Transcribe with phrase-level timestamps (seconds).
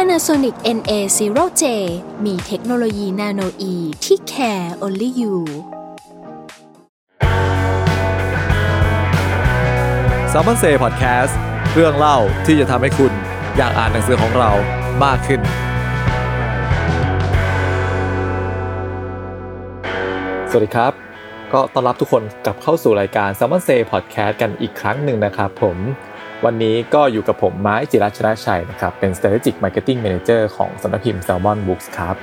[0.00, 1.64] Panasonic NA0J
[2.24, 5.36] มีเทคโนโลยีนาโนอีที่ care only you
[10.30, 11.38] s ซ m ม o n เซ่พอดแคสต์
[11.74, 13.12] เรื่องเล่าที่จะทำให้คุณ
[13.56, 14.50] อยากอ่านหนังสือของเรา
[15.04, 15.40] มากขึ้น
[20.50, 20.92] สวัสดีครับ
[21.52, 25.78] ก็ต้อนรับทุกคนกลับเข้าสู่รายการ s ซ m ม o n เซ่พอดแคสต์กันอีกครั้งหนึ่งนะครับผม
[26.44, 32.16] วันนี้ก็อยู่กับผมไม้จิรัชนะชัยนะครับ เป็น strategic marketing manager ของสำนักพิมพ์ Salmon Books ครับ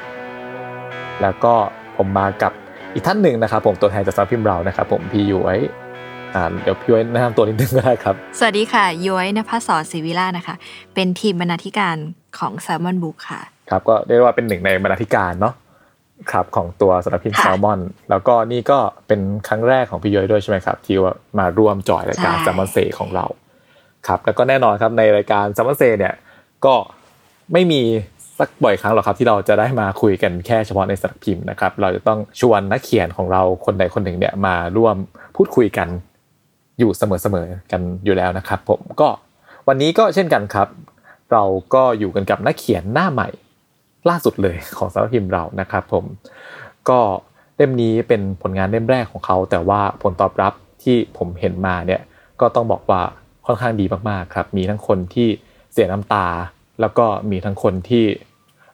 [1.22, 1.53] แล้วก็
[1.98, 2.52] ผมมากับ
[2.94, 5.58] อีกท่านหนึ่งนะครับ ผมตัวแทนจากสำนักพิมพ์เรานะครับ ผมพี่ย้อย
[6.34, 10.56] อ่าเดี๋ยวพี่ย้อยแนะนำตัวนิดนึงก็ได้ครับ สวัสดีค่ะย้อยนภัสสรศิวิล่านะคะ
[10.94, 11.97] เป็นทีมบรรณาธิการ
[12.39, 15.53] ของ s ซ l m o n Book ค่ะ ครับก็เรียกว่าเป็นหนึ่งในบรรณาธิการเนาะ
[16.31, 23.25] ครับของตัวสำนักพิมพ์ค่ะแซลมอน แล้วก็นี่ก็เป็นครั้งแรกของพี่ย้อยด้วยใช่ไหมครับ ที่ว่ามาร่วมจอยรายการใช่แซลมอนเซของเรา
[24.08, 26.14] ครับแล้วก็แน่นอนครับในรายการซลมอนเซเนี่ย
[26.66, 26.76] ก็
[27.54, 27.82] ไม่มี
[28.40, 34.96] สักบ่อยครั้งหรอกครับที่เราจะได้มาคุยกันแค่เฉพาะในสำนักพิมพ์นะครับ เราจะต้องชวนนักเขียนของเราคนใดคนหนึ่งเนี่ยมาร่วม
[35.36, 35.88] พูดคุยกัน
[36.80, 39.09] อยู่เสมอๆกันอยู่แล้วนะครับ ผมก็
[39.68, 40.68] วันนี้ก็เช่นกันครับ
[41.31, 41.44] เรา
[41.74, 43.30] ก็อยู่กันกับนักเขียนหน้าใหม่
[44.09, 46.06] ล่าสุดเลยของสำนักพิมพ์เรานะครับ ผม
[46.90, 47.00] ก็
[47.58, 52.02] เล่มนี้เป็นผลงานเล่มแรกของเขา แต่ว่าผลตอบรับที่ผมเห็นมาเนี่ย
[52.42, 53.02] ก็ต้องบอกว่า
[53.45, 55.27] ค่อนข้างดีมากๆครับ มีทั้งคนที่
[55.73, 56.27] เสียน้ำตา
[56.81, 58.05] แล้วก็มีทั้งคนที่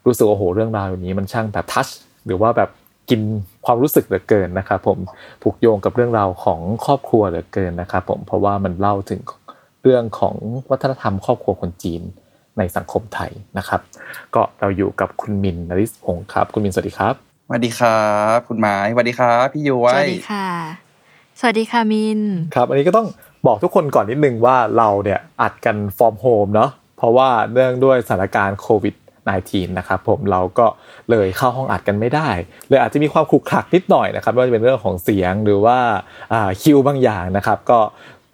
[0.06, 1.88] รู้สึกว่าโอ้โหเรื่องราวอย่างนี้มันช่างแบบทัช
[2.26, 2.70] หรือว่าแบบ
[3.10, 3.22] กิน
[3.66, 5.00] ความรู้สึกเหลือเกินนะครับผม
[5.42, 9.22] ผูกโยงกับเรื่องราวของครอบครัวเหลือเกินนะครับผมเพราะว่ามันเล่าถึง
[9.84, 10.36] เรื่องของ
[10.70, 12.02] วัฒนธรรมครอบครัวคนจีน
[12.58, 13.82] ในสังคมไทยนะครับ
[14.36, 17.14] ก็เราอยู่กับคุณมินนริศพงศ์ครับ คุณมินสวัสดีครับ
[17.48, 18.04] สวัสดีครั
[18.36, 20.48] บคุณไม้สวัสดีครับพี่ย้อสวัยสดีค่ะ
[21.40, 22.20] สวัสดีค่ะมิน
[22.56, 23.08] ครับ อันนี้ก็ต้อง
[23.46, 28.96] บอกทุกคนก่อนนิดนึงว่าเราเนี่ยอัดกันฟอร์มโฮมเนาะเพราะว่าเนื่องด้วยสถานการณ์โควิด
[29.36, 30.66] -19 นะครับผมเราก็
[31.12, 32.30] เลยเข้าห้องอัดกันไม่ได้
[32.68, 35.78] เลยอาจจะมีความขรุกขลักนิดหน่อยนะครับไม่ว่าจะเป็นเรื่องของเสียงหรือว่า
[36.34, 37.80] อ่าคิวบางอย่างนะครับ ก็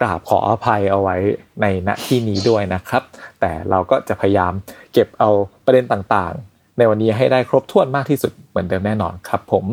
[0.01, 1.15] กราบขออภัยเอาไว้
[1.61, 3.03] ในณที่นี้ด้วยนะครับ
[3.39, 4.53] แต่เราก็จะพยายาม
[4.93, 5.29] เก็บเอา
[5.65, 9.65] ประเด็นต่างๆ ในวันนี้ให้ได้ครบถ้วนมากที่สุดเหมือนเดิมแน่นอนครับ ผม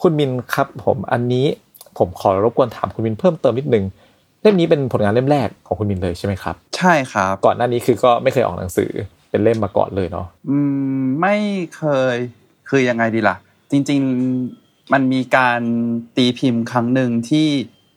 [0.00, 1.46] คุณมินครับผมอันนี้
[1.98, 3.84] ผมขอรบกวนถามคุณมินเพิ่มเติมนิดนึง
[4.42, 8.90] เล่มนี้เป็นผลงานเล่มแรกของคุณมินเลยใช่ไหมครับ ใช่ครับ ก่อนหน้านี้คือก็ไม่เคยออกหนังสือ
[9.30, 10.58] เป็นเล่มมาก่อนเลยเนาะอื
[11.00, 11.36] มไม่
[11.76, 11.82] เค
[12.14, 12.16] ย
[12.68, 13.36] คือยังไงดีล่ะ
[13.70, 14.00] จริง
[14.46, 15.60] ๆมันมีการ
[16.16, 17.48] ตีพิมพ์ครั้งหนึ่งที่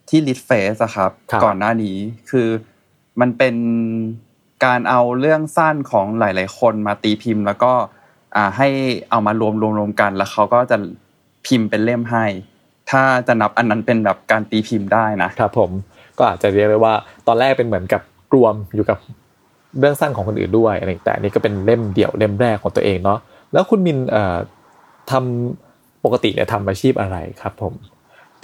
[0.09, 1.12] ที่ลิทเฟสอะครับ
[1.44, 1.97] ก่อนหน้านี้
[2.29, 2.47] คือ
[3.22, 3.56] มันเป็น
[4.66, 7.73] การเอาเรื่องสั้นของหลาย ๆ คนมาตีพิมพ์ แล้วก็
[8.35, 8.68] อ่าให้
[9.09, 10.78] เอามารวมรวมรวมกัน แล้วเขาก็จะ
[11.46, 12.25] พิมพ์เป็นเล่มให้
[12.91, 15.72] ถ้าจะนับอันนั้นเป็นแบบการตีพิมพ์ได้นะครับผม
[16.21, 16.93] ก็อาจจะเรียกได้ว่า
[17.27, 18.01] ตอนแรกเป็นเหมือนกับ
[18.35, 18.97] รวมอยู่กับ
[19.79, 23.19] เรื่องสั้นของคนอื่นด้วยอะไรแต่อันนี่ก็เป็นเล่มเดี่ยวเล่มแรกของตัวเองเนาะ
[23.53, 24.37] แล้วคุณมินเอ่อ
[25.11, 27.73] ทำปกติเนี่ยทำอาชีพอะไรครับผม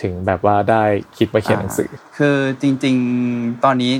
[0.01, 0.83] ถึงแบบว่าได้
[1.17, 3.93] คิดมาเขียนหนังสือ คือจริงๆ ตอนนี้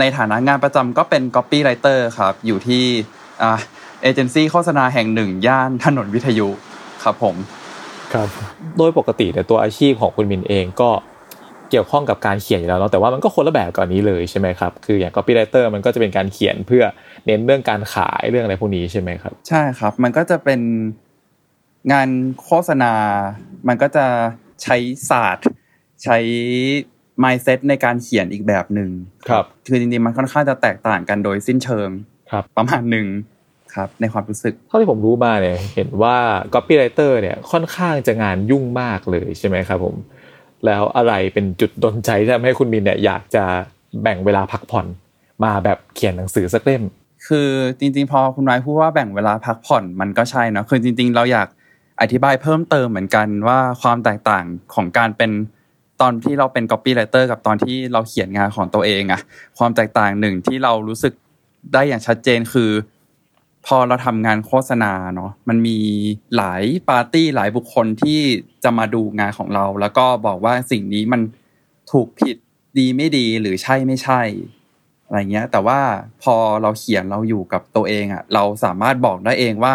[0.00, 2.84] ในฐานะงานประจำก็เป็น copywriter ครับ อยู่ที่
[3.42, 3.58] อ่า
[4.02, 6.48] เอเจนซี่โฆษณาแห่งหนึ่ง ย่านถนนวิทยุ
[7.04, 7.36] ครับผม
[8.12, 8.28] ครับ
[8.78, 10.90] โดยปกติเนี่ยตัวอาชีพของคุณมินเองก็
[11.72, 16.84] เกี่ยวข้องกับการเขียนอยู่แล้วเนาะแต่ว่ามันก็คนละแบบกับอันนี้เลยใช่ไหมครับคืออย่าง copywriter มันก็จะเป็นการเขียนเพื่อ
[17.26, 20.60] เน้นเรื่องการขายเรื่องอะไรพวกนี้ใช่ไหมครับใช่ครับ มันก็จะเป็น
[21.92, 22.08] งาน
[22.42, 22.92] โฆษณา
[23.68, 24.06] มันก็จะ
[24.62, 24.76] ใช้
[25.10, 25.46] ศาสตร์
[26.04, 26.18] ใช้
[27.22, 28.90] mindset ในการเขียนอีกแบบหนึ่ง
[29.28, 31.88] ครับคือจริงๆมันค่อนข้างจะแตกต่างกันโดยสิ้นเชิง
[32.30, 33.06] ครับประมาณหนึ่ง
[33.74, 36.16] ครับในความรู้สึก เท่าที่ผมรู้มาเนี่ยเห็นว่า
[36.54, 39.94] copywriter เนี่ยค่อนข้างจะงานยุ่งมากเลยใช่ไหมครับผม
[40.66, 43.44] แล้วอะไรเป็นจุดดนใจที่ทำให้คุณมินเนี่ยอยากจะ
[44.02, 44.86] แบ่งเวลาพักผ่อน
[45.44, 46.82] มาแบบเขียนหนังสือสักเล่ม
[47.26, 47.48] คือ
[47.78, 51.48] จริงๆ พอคุณนายพูดว่าแบ่งเวลาพักผ่อนมันก็ใช่นะคือจริง ๆ เราอยาก
[52.00, 54.44] อธิบายเพิ่มเติมเหมือนกันว่าความแตกต่าง
[54.74, 55.30] ของการเป็น
[56.00, 59.20] ตอนที่เราเป็น copywriter กับตอนที่เราเขียนงานของตัวเองอะ
[59.58, 61.12] ความแตกต่างหนึ่งที่เรารู้สึก
[61.72, 62.70] ได้อย่างชัดเจนคือ
[63.66, 65.78] พอเราทำงานโฆษณาเนาะมันมี
[66.36, 68.20] หลายปาร์ตี้หลายบุคคลที่
[68.64, 71.20] จะมาดูงานของเรา แล้วก็บอกว่าสิ่งนี้มัน
[71.92, 72.36] ถูกผิด
[72.78, 74.20] ดีไม่ดีหรือใช่ไม่ใช่
[75.06, 75.80] อะไรเงี้ย แต่ว่า
[76.22, 79.74] พอเราเขียนเราอยู่กับตัวเองอะเราสามารถบอกได้เองว่า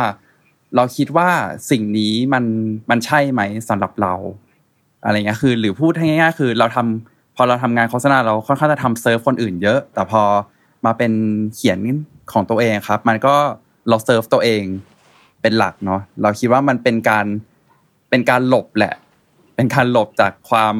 [0.75, 1.29] เราคิดว่า
[1.71, 2.43] สิ่งนี้มัน
[2.89, 4.13] มันใช่ไหมสำหรับเรา
[5.03, 10.21] อะไรเงี้ยคือ หรือพูดง่ายๆคือเราทำพอเราทำงานโฆษณาเราค่อนข้างจะทำเซิร์ฟคนอื่นเยอะ แต่พอ
[10.85, 11.11] มาเป็น
[11.55, 11.79] เขียน
[12.31, 13.35] ของตัวเองครับ มันก็
[13.89, 14.63] เราเซิร์ฟตัวเอง
[15.41, 17.25] เป็นหลักเนาะเราคิดว่ามันเป็นการ
[18.09, 18.93] เป็นการหลบแหละ
[19.55, 20.75] เป็นการหลบจากความ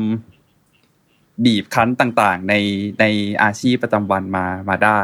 [1.45, 2.55] บีบคั้นต่างๆ ใน
[2.99, 3.05] ใน
[3.43, 5.01] อาชีพประจำวันมามาได้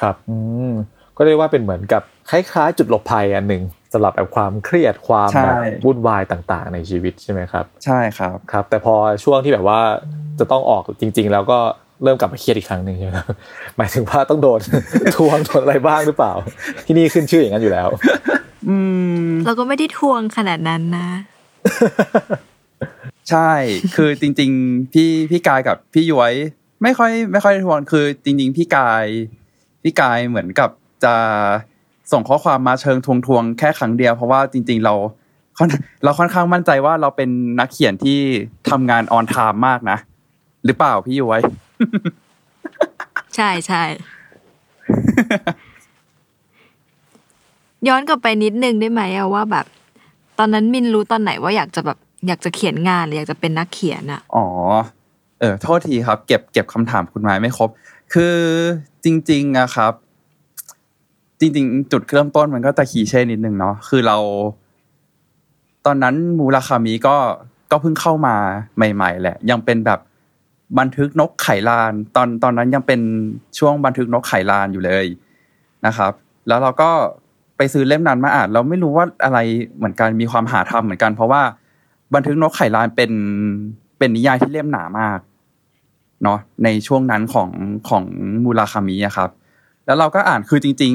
[0.00, 0.36] ครับอื
[0.70, 0.72] ม
[1.16, 3.62] ก็เรียกว่าเป็นเหมือนกับคล้ายๆ จุดหลบภัยอันหนึ่ง
[3.92, 8.94] สำหรับแบบความเครียดความใช่แบบวุ่นวายต่าง ๆ ในชีวิตใช่ไหมครับ ใช่ครับครับ แต่พอ
[9.24, 9.80] ช่วงที่แบบว่า
[10.38, 11.58] จะต้องออกจริง ๆ แล้วก็
[12.02, 13.26] เริ่มกลับมาเครียดอีกครั้งหนึ่งใช่ไหมครับ
[13.76, 14.60] หมายถึงว่าต้องโดน
[15.16, 16.32] ทวงโดนอะไรบ้างหรือเปล่า
[16.86, 17.88] ที่นี่ขึ้นชื่ออย่างนั้นอยู่แล้ว
[18.68, 18.76] อื
[19.26, 21.08] มเราก็ไม่ได้ทวงขนาดนั้นนะ
[23.30, 23.50] ใช่
[23.96, 26.32] คือจริง ๆ พี่พี่กายกับพี่ย้วย
[26.82, 29.04] ไม่ค่อย ไม่ค่อยได้ทวงคือ จริง ๆ พี่กาย
[29.82, 30.70] พี่กายเหมือนกับ
[31.04, 31.14] จะ
[32.12, 34.94] ส่งข้อความมาเชิงทวงทวงๆแค่ครั้งเดียวเพราะว่าจริง ๆ เรา
[35.58, 35.68] ค่อน
[36.04, 37.30] เราค่อนข้างมั่นใจว่าเราเป็น
[37.60, 38.18] นักเขียนที่
[38.70, 39.98] ทำงานออนไทม์มากนะ
[40.64, 41.40] หรือเปล่าพี่ย้วย
[43.36, 43.82] ใช่ใช่
[47.88, 49.66] ย้อนกลับไปนิดนึงได้ไหมอะว่าแบบ
[50.38, 54.46] ตอนนั้นมินรู้ตอนไหนว่าอยากจะแบบอยากจะเขียนงานหรืออยากจะเป็นนักเขียนอะอ๋อ
[55.40, 57.70] เออโทษทีครับ เก็บเก็บคำถามคุณไม้ไม่ครบ
[58.12, 58.36] คือ
[59.04, 59.92] จริง ๆอะครับ
[61.40, 64.18] จริง ๆ จุดเริ่มต้นมันก็จะคีเช่นิดนึงเนาะคือเรา
[65.86, 67.16] ตอนนั้นมูราคามิก็
[67.70, 68.34] ก็เพิ่งเข้ามา
[68.76, 70.00] ใหม่ ๆ แหละ ยังเป็นแบบ
[70.78, 73.00] บันทึกนกไข่ลาน ตอนตอนนั้นยังเป็น
[73.58, 75.06] ช่วงบันทึกนกไข่ลานอยู่เลย
[75.86, 76.12] นะครับ
[76.48, 76.90] แล้วเราก็
[77.56, 79.38] ไปซื้อเล่มนั้นมาอ่านเราไม่รู้ว่าอะไร
[79.76, 81.42] เหมือนกันมีความหาทำเหมือนกัน เพราะว่า
[82.14, 83.12] บันทึกนกไข่ลานเป็น
[83.98, 85.18] เป็นนิยายที่เล่มหนามาก
[86.22, 87.50] เนาะในช่วงนั้นของ
[87.88, 88.04] ของ
[88.44, 89.30] มูราคามิอะครับ
[89.86, 90.92] แล้วเราก็อ่านคือจริง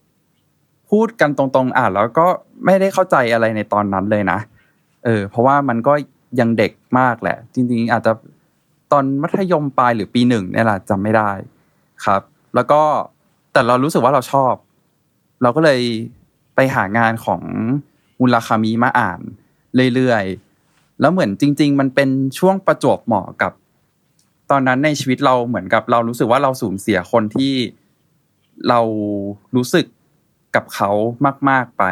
[0.00, 2.26] ๆ พูดกันตรงๆ อ่านแล้วก็
[2.64, 4.38] ไม่ได้เข้าใจอะไรในตอนนั้นเลยนะ
[5.04, 5.92] เออ เพราะว่ามันก็
[6.40, 8.12] ยังเด็กมากแหละ จริง ๆ อาจจะ
[8.92, 11.30] ตอนมัธยมปลายหรือปีหนึ่งเนี่ยแหละจำไม่ได้
[12.04, 12.22] ครับ
[12.54, 12.82] แล้วก็
[13.52, 14.54] แต่เรารู้สึกว่าเราชอบ
[15.42, 15.80] เราก็เลย
[16.54, 17.42] ไปหางานของ
[18.20, 19.20] มูลคามิมาอ่าน
[19.94, 23.52] เรื่อยๆ แล้วเหมือนจริง ๆ มันเป็นช่วงประจวบเหมาะกับ
[24.50, 27.54] ตอนนั้นในชีวิตเราเหมือนกับ เรารู้สึกว่าเราสูญเสียคนที่
[28.68, 28.80] เรา
[29.56, 29.86] รู้สึก
[30.54, 30.90] กับเขา
[31.48, 31.84] มาก ๆไป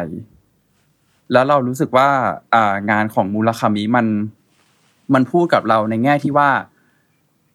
[1.31, 2.09] แล้วเรารู้สึกว่า
[2.53, 4.07] อ่างานของมูลคามิมัน
[5.13, 6.49] มันพูดกับเราในแง่ที่ว่า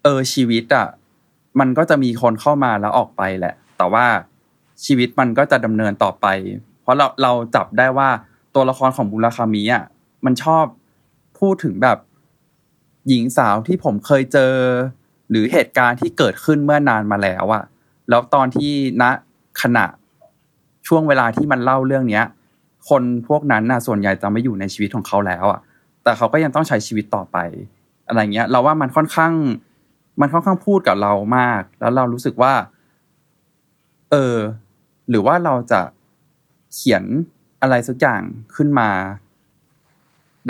[0.03, 0.87] เออชีวิตอะ
[1.61, 4.07] มันก็จะมีคนเข้ามาแล้วออกไปแหละ แต่ว่า
[4.85, 6.27] ชีวิตมันก็จะดำเนินต่อไป
[6.83, 8.09] เพราะเราเราจับได้ว่า
[8.55, 9.85] ตัวละครของมูลคามิอะ
[10.25, 10.65] มันชอบ
[11.39, 11.99] พูดถึงแบบ
[13.09, 14.55] หญิงสาวที่ผมเคยเจอ
[15.31, 17.63] หรือเหตุการณ์ที่เกิดขึ้นเมื่อนานมาแล้วอะ
[18.09, 18.73] แล้วตอนที่
[19.03, 19.05] ณ
[19.63, 19.85] ขณะ
[20.87, 22.25] ช่วงเวลาที่มันเล่าเรื่องเนี้ย
[22.89, 25.61] คนพวกนั้นน่ะส่วนใหญ่จะไม่อยู่ในชีวิตของเขาแล้วอะ
[26.03, 27.37] แต่เขาก็ยังต้องใช้ชีวิตต่อไป
[28.09, 29.33] อะไรเงี้ย เราว่ามันค่อนข้าง
[30.21, 32.55] มันค่อนข้างพูดกับเรามาก แล้วเรารู้สึกว่า
[34.11, 34.37] เออ
[35.09, 35.81] หรือว่าเราจะ
[36.75, 37.05] เขียน
[37.63, 38.23] อะไรสักอย่าง
[38.57, 38.91] ขึ้นมา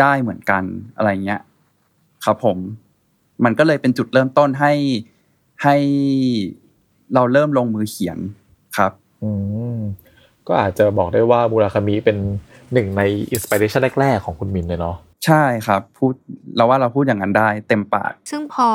[0.00, 0.62] ได้เหมือนกัน
[0.96, 1.40] อะไรเงี้ย
[2.24, 2.58] ครับผม
[3.44, 4.72] มันก็เลยเป็นจุดเริ่มต้นให้
[5.62, 5.76] ให้
[7.14, 8.18] เราเริ่มลงมือเขียน
[8.76, 8.92] ครับ
[9.22, 9.30] อื
[9.76, 9.78] ม
[10.48, 12.16] ก็อาจจะบอกได้ว่ามูราคามิเป็น
[12.72, 16.14] หนึ่งในอินสปิเรชันแรก ๆ ของคุณมินเลยเนาะ ใช่ครับพูด
[16.56, 18.68] เราว่าเราพูดอย่างนั้นได้เต็มปาก ซึ่งพอ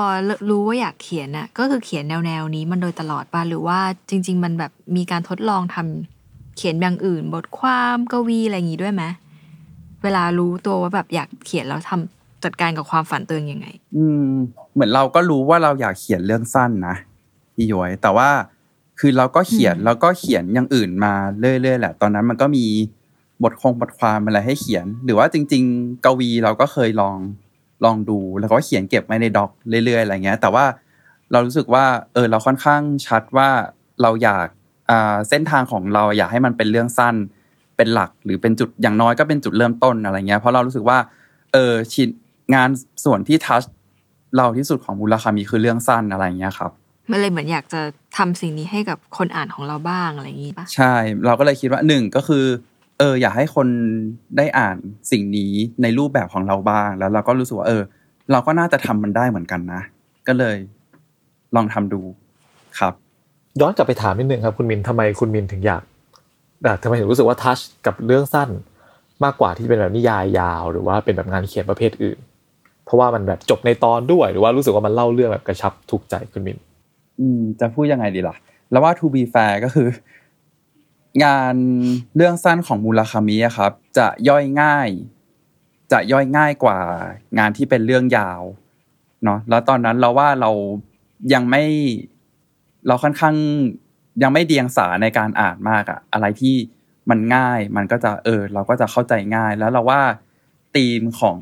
[0.49, 9.03] รู้ว่าอยากเขียนอะก็คือเขียนแนวแนวๆนี้มันโดยตลอดป่ะหรือว่าจริง ๆ มันแบบมีการทดลองทำเขียนอย่างอื่น บทความกวีอะไรอย่างงี้ด้วยไหม
[10.03, 14.31] เวลารู้ตัวว่าแบบอยากเขียนแล้วทำจัดการกับความฝันตัวเองยังไง อืม
[14.73, 16.95] เหมือนเราก็รู้ว่าเราอยากเขียนเรื่องสั้นนะ
[17.55, 18.29] พี่ย้อยแต่ว่า
[18.99, 22.65] คือเราก็เขียนอืมแล้วก็เขียนอย่างอื่นมาเรื่อยๆแหละ ตอนนั้นมันก็มี
[23.43, 27.17] บทคงบทความอะไรให้เขียน หรือว่าจริง ๆ กวีเราก็เคยลอง
[27.85, 29.51] ลองดูแล้วก็เขียนเก็บไว้ในด็อก
[29.85, 30.65] เรื่อยๆอะไรเงี้ย แต่ว่า
[31.31, 33.49] เรารู้สึกว่าเออเราค่อนข้างชัดว่า
[34.01, 34.47] เราอยาก
[34.89, 37.15] อ่าเส้นทางของเราอยากให้มันเป็นเรื่องสั้น
[37.77, 40.97] เป็นหลักหรือเป็นจุดอย่างน้อยก็เป็นจุดเริ่มต้นอะไรเงี้ยเพราะเรารู้สึกว่า
[41.53, 42.09] เออชิ้น
[42.55, 42.69] งาน
[43.05, 43.63] ส่วนที่ทัช
[44.37, 46.71] เราที่สุดของมูลคามีคือเรื่องสั้นอะไรเงี้ยครับ
[47.11, 47.81] มันเลยเหมือนอยากจะ
[48.17, 50.93] ทำสิ่งนี้ให้กับคนอ่านของเราบ้างอะไรอย่างงี้ป่ะใช่
[51.25, 52.45] เราก็เลยคิดว่าหนึ่งก็คือ
[52.99, 53.67] เอออยากให้คน
[54.37, 54.77] ได้อ่าน
[55.11, 57.81] สิ่งนี้ในรูปแบบของเราบ้าง แล้วเราก็รู้สึกว่าเออ
[58.31, 59.81] เราก็น่าจะทำมันได้เหมือนกันนะ
[60.27, 60.57] ก็เลย
[61.55, 62.01] ลองทำดู
[62.79, 62.93] ครับ
[63.59, 65.83] ย้อนกลับไปถามนิดนึงครับ คุณมินทำไมคุณมินถึงอยาก
[66.65, 68.49] อะทำไมถึงรู้สึกว่าทัชกับเรื่องสั้น
[69.23, 72.19] มากกว่าที่เป็นแบบนิยายยาว หรือว่าเป็นแบบงานเขียนประเภทอื่น
[72.85, 76.57] เพราะว่ามันแบบจบในตอนด้วย หรือว่ารู้สึกว่ามันเล่าเรื่องแบบกระชับถูกใจคุณมิน
[77.19, 78.35] อืมจะพูดยังไงดีล่ะ
[78.71, 79.87] แล้วว่า to be fair ก็คือ
[81.23, 81.55] งาน
[82.15, 84.89] เรื่องสั้นของมูลคามิอะครับ จะย่อยง่าย
[85.91, 86.79] จะย่อยง่ายกว่า
[87.37, 88.41] งานที่เป็นเรื่องยาว
[89.23, 90.51] เนาะแล้วตอนนั้นเราว่าเรา
[91.33, 91.63] ยังไม่
[92.87, 93.35] เราค่อนข้าง
[94.23, 96.55] ยังไม่เดียงสาในการอ่านมากอะอะไรที่
[97.09, 100.01] มันง่าย มันก็จะเออ เราก็จะเข้าใจง่าย แล้วเราว่า
[100.75, 101.39] ธีมของ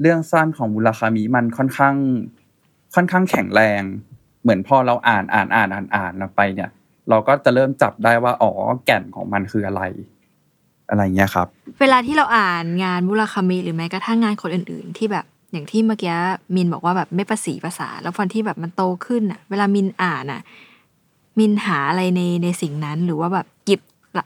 [0.00, 1.96] เรื่องสั้นของมูลคามิมันค่อนข้าง
[2.94, 3.82] ค่อนข้างแข็งแรง
[4.42, 6.70] เหมือนพอเราอ่านอ่านอ่านอ่านอ่านไปเนี่ย
[7.10, 8.52] เราก็จะเริ่มจับได้ว่าอ๋อ
[8.84, 9.82] แก่นของมันคืออะไร
[10.88, 11.46] อะไรเงี้ยครับ
[11.80, 16.14] เวลาที่เราอ่านงานมุราคามิหรือแม้กระทั่งงานคนอื่น ๆ ที่แบบอย่างที่เมื่อกี้
[16.54, 20.40] มินบอกว่าแบบไม่ประสีภาษา แล้วพอที่แบบมันโตขึ้นอะ เวลามินอ่านอะ
[21.38, 23.80] มินหาอะไรในในสิ่งนั้นหรือว่าแบบหยิบ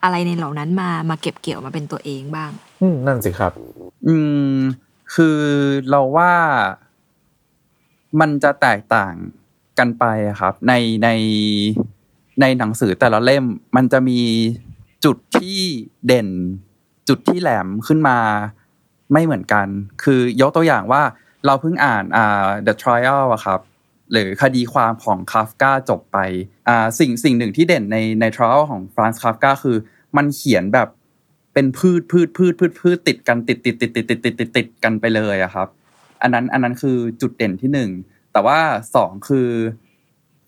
[0.05, 3.53] อะไรในเหล่านั้นมามาเก็บเกี่ยวมาเป็นตัวเองบ้าง อืมนั่นสิครับ
[4.07, 4.15] อื
[4.57, 4.59] ม
[5.15, 5.39] คือ
[5.91, 6.33] เราว่า
[8.21, 9.15] มันจะแตกต่าง
[9.79, 10.73] กันไปอะครับ ใน
[11.05, 11.09] ใน
[12.41, 13.45] ในหนังสือแต่ละเล่ม
[13.77, 14.21] มันจะมี
[15.05, 15.61] จุดที่
[16.07, 16.29] เด่น
[17.09, 18.19] จุดที่แหลมขึ้นมา
[19.13, 19.67] ไม่เหมือนกัน
[20.03, 21.03] คือยกตัวอย่างว่า
[21.47, 23.61] เราเพิ่งอ่านอ่า The Trial อะครับ
[24.13, 26.19] หรือคดีความของคาฟกาจบไป
[26.69, 29.77] อ่าสิ่งสิ่งหนึ่งที่เด่นในใน trial ของฟรานซ์คาฟกาคือ
[30.17, 30.89] มันเขียนแบบ
[31.55, 35.69] เป็นพืชพืชพืชพืชพืชติดกันติดติดติดติดติดติดติดติดกันไปเลยอะครับ
[36.23, 37.91] อันนั้นอันนั้นคือจุดเด่นที่หนึ่ง
[38.33, 38.59] แต่ว่า
[38.95, 39.49] สองคือ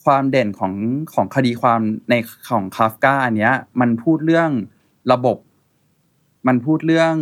[0.09, 0.75] ความเด่นของ
[1.15, 2.15] ของคดีความใน
[2.51, 4.51] ของคาฟกาอันเนี้ย มันพูดเรื่อง
[5.13, 5.39] ระบบ
[6.47, 7.15] มันพูดเรื่อง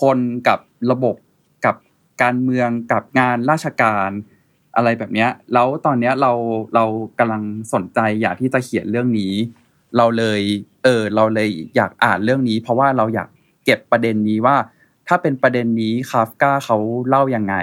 [0.00, 0.58] คนกับ
[0.90, 1.16] ระบบ
[1.64, 1.76] กับ
[2.22, 4.10] การเมืองกับงานราชการ
[4.76, 6.32] อะไรแบบเนี้ย แล้วตอนเนี้ยเรา
[6.74, 6.84] เรา
[7.18, 9.32] กำลังสนใจอยากที่จะเขียนเรื่องนี้
[9.96, 10.40] เราเลย
[10.84, 13.28] เออเราเลยอยากอ่านเรื่องนี้ เพราะว่าเราอยาก
[13.64, 14.56] เก็บประเด็นนี้ว่า
[15.08, 16.76] ถ้าเป็นประเด็นนี้คาฟกาเขา
[17.08, 17.54] เล่ายังไง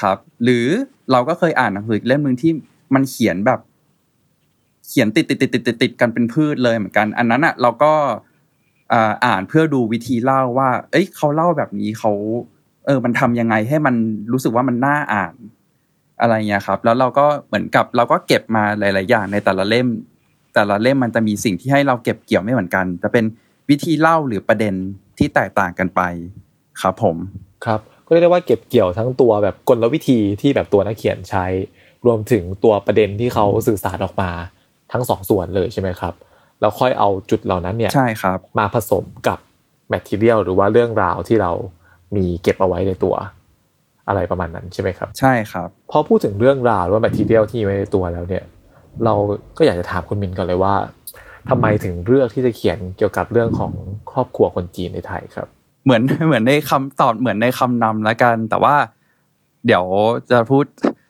[0.00, 0.66] ครับ หรือ
[1.12, 2.52] เราก็เคยอ่านหนังสือเล่มหนึ่งที่
[2.94, 3.60] มันเขียนแบบ
[4.88, 7.92] เขียนติดติดติดติดติดติดกันเป็นพืชเลยเหมือนกัน อันนั้นอะ เราก็
[9.26, 12.12] อ่านเพื่อดูวิธีเล่าว่า เอ้ยเขาเล่าแบบนี้เขา
[12.86, 13.94] เออ มันทำยังไงให้มัน
[14.32, 15.34] รู้สึกว่ามันน่าอ่าน
[16.20, 19.86] อะไรเงี้ยครับ แล้วเราก็เหมือนกับเราก็เก็บมาหลาย ๆ อย่างในแต่ละเล่ม
[20.54, 23.24] แต่ละเล่มมันจะมีสิ่งที่ให้เราเก็บเกี่ยวไม่เหมือนกัน จะเป็น
[23.70, 24.74] วิธีเล่าหรือประเด็น
[25.18, 26.02] ที่แตกต่างกันไป
[26.80, 27.16] ครับผม
[27.64, 31.46] ครับ ก็เรียกได้ว่าเก็บเกี่ยวทั้งตัวแบบกลวิธีที่แบบตัวนักเขียนใช้
[32.06, 34.30] รวมถึงตัวประเด็นที่เขาสื่อสารออกมา
[34.92, 36.14] ทั้งสองส่วนเลยใช่ไหมครับ
[36.60, 39.38] แล้วค่อยเอาจุดเหล่านั้นเนี่ยใช่ครับมาผสมกับ
[39.88, 41.52] material หรือว่าเรื่องราวที่เรา
[42.16, 43.14] มีเก็บเอาไว้ในตัว
[44.08, 48.44] อะไรประมาณนั้นใช่ไหมครับ ใช่ครับพอพูดถึงเรื่องราวหรือว่า material ที่มีไว้ในตัวแล้วเนี่ย
[49.04, 49.14] เรา
[49.56, 50.74] ก็อยากจะถามคุณมินก่อนเลยว่า
[51.50, 53.72] ทำไมถึงเลือกที่จะเขียนเกี่ยวกับเรื่องของ
[54.10, 55.48] ครอบครัวคนจีนในไทยครับ
[55.84, 58.74] เหมือนเหมือนในคำตอบเหมือนในคำนำแล้วกัน แต่ว่า
[59.66, 59.84] เดี๋ยว
[60.30, 60.64] จะพูด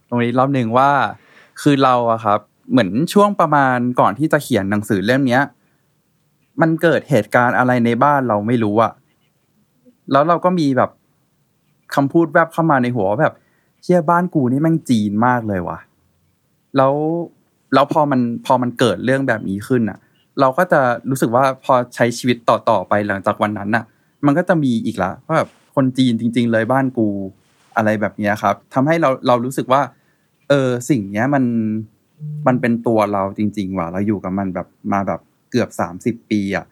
[0.08, 0.90] ตรงนี้รอบหนึ่งว่า
[1.62, 5.42] คือเราอะครับ เหมือนช่วงประมาณก่อนที่จะเขียนหนังสือเล่มเนี้ย
[6.60, 8.92] มันเกิดเหตุการณ์อะไรในบ้านเราไม่รู้อะ
[10.12, 10.90] แล้วเราก็มีแบบ
[11.94, 13.34] คำพูดแวบเข้ามาในหัวแบบ
[13.82, 15.78] เชี่ยบ้านกูนี่แม่งจีนมากเลยว่ะ
[16.76, 16.94] แล้ว
[17.75, 19.98] แล้วพอมันพอมันเกิดเรื่องแบบนี้ขึ้นอะ
[20.40, 23.84] เราก็จะรู้สึกว่าพอใช้ชีวิตต่อต่อไปหลังจากวันนั้นอะ
[24.26, 27.08] มันก็จะมีอีกละว่าแบบคนจีนจริง ๆ เลยบ้านกู
[27.76, 29.80] อะไรแบบนี้ครับทำให้เราเรารู้สึกว่า
[30.48, 31.44] เออ สิ่งเนี้ยมัน
[32.46, 36.66] มันเป็นตัวเราจริง ๆ ว่ะเราอยู่กับมันแบบมาแบบเกือบสามสิบปีอะ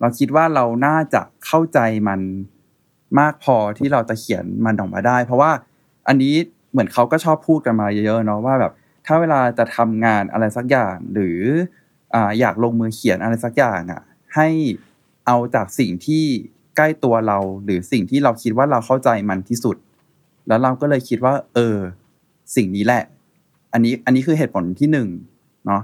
[0.00, 1.78] เราคิดว่าเราน่าจะเข้าใจ
[2.08, 2.20] มัน
[3.20, 5.50] มากพอที่เราจะเขียนมันออกมาได้ เพราะว่า
[6.08, 6.34] อันนี้
[6.72, 8.72] เหมือนเขาก็ชอบพูดกันมาเยอะๆเนาะว่าแบบ
[9.06, 11.40] ถ้าเวลาจะทำงานอะไรสักอย่างหรือ
[12.14, 14.02] อ่าอยากลงมือเขียนอะไรสักอย่างอะ
[14.34, 14.48] ให้
[15.26, 16.24] เอาจากสิ่งที่
[16.76, 19.76] ใกล้ตัวเราหรือสิ่งที่เราคิดว่าเราเข้าใจมันที่สุด
[20.48, 21.76] แล้วเราก็เลยคิดว่า เออ
[22.56, 23.02] สิ่งนี้แหละ
[23.72, 25.08] อันนี้อันนี้คือเหตุผลที่หนึ่ง
[25.66, 25.82] เนาะ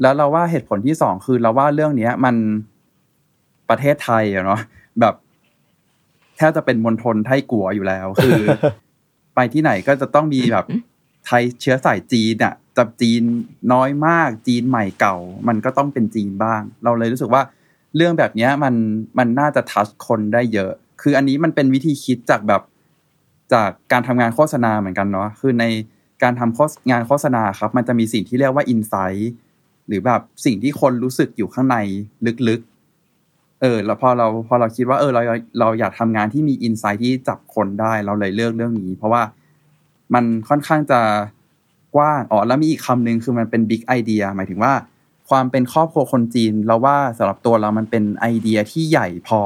[0.00, 2.36] แล้วเราว่าเหตุผลที่สองคือเราว่าเรื่องเนี้ย มัน
[3.68, 4.60] ประเทศไทยอะเนาะ
[5.00, 5.14] แบบ
[6.36, 8.40] แทบจะเป็นมณฑลไทยกัวอยู่แล้ว คือ
[9.34, 10.66] ไปที่ไหนก็จะต้องมีแบบ
[11.26, 13.22] ไทยเชื้อสายจีนอะจะจีน
[13.72, 15.16] น้อยมาก จีนใหม่เก่า
[15.48, 17.42] มันก็ต้องเป็นจีนบ้าง เราเลยรู้สึกว่า
[17.96, 18.74] เรื่องแบบเนี้ยมัน
[19.18, 22.62] มันน่าจะทัชคนได้เยอะ คืออันนี้มันเป็นวิธีคิดจากแบบ
[23.52, 25.64] จากการทำงานโฆษณาเหมือนกันเนาะคือใน
[26.22, 29.32] การทำงานโฆษณาครับ มันจะมีสิ่งที่เรียกว่าอินไซต์
[29.86, 31.76] หรือแบบสิ่งที่คนรู้สึกอยู่ข้างใน
[32.48, 35.22] ลึกๆ เออ แล้วพอเราพอเราคิดว่าเออเรา
[35.60, 39.22] เราอยากทำงานที่มีอินไซต์ที่จับคนได้เราเลยเลือกเรื่องนี้ เพราะว่า
[40.14, 41.00] มันค่อนข้างจะ
[41.94, 44.72] กว้างอ๋อแล้วมีอีกคำหนึ่งคือมันเป็นบิ๊กไอเดียหมายถึงว่า
[45.30, 49.42] ความเป็นครอบครัวคนจีน เราว่าสำหรับตัวเรามันเป็นไอเดียที่ใหญ่พอ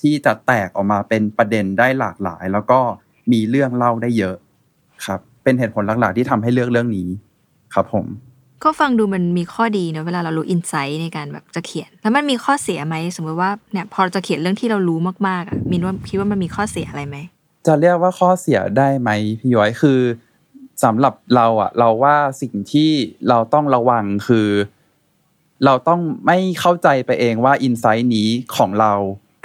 [0.00, 2.80] ที่จะแตกออกมาเป็นประเด็นได้หลากหลาย แล้วก็
[3.32, 4.36] มีเรื่องเล่าได้เยอะ
[5.06, 7.08] ครับ เป็นเหตุผลหลักๆ ที่ทำให้เลือกเรื่องนี้
[7.74, 8.06] ครับผม
[8.64, 17.16] ก็ฟังดูมันมีข้อดีเนอะเวลาเรารู้อินไซต์ในการแบบจะเขียน แล้วมันมีข้อเสียไหมสมมติว่าเนี่ยพอเราจะเขียนเรื่องที่เรารู้มากๆอะมินว่าคิดว่ามันมีข้อเสียอะไรไหม
[17.66, 20.00] จะเรียกว่าข้อเสียได้ไหมพี่ย้อยคือ
[20.84, 22.90] สำหรับเราอะ เราว่าสิ่งที่
[23.28, 24.48] เราต้องระวังคือ
[25.64, 28.92] เราต้องไม่เข้าใจไปเองว่าอินไซต์นี้ของเรา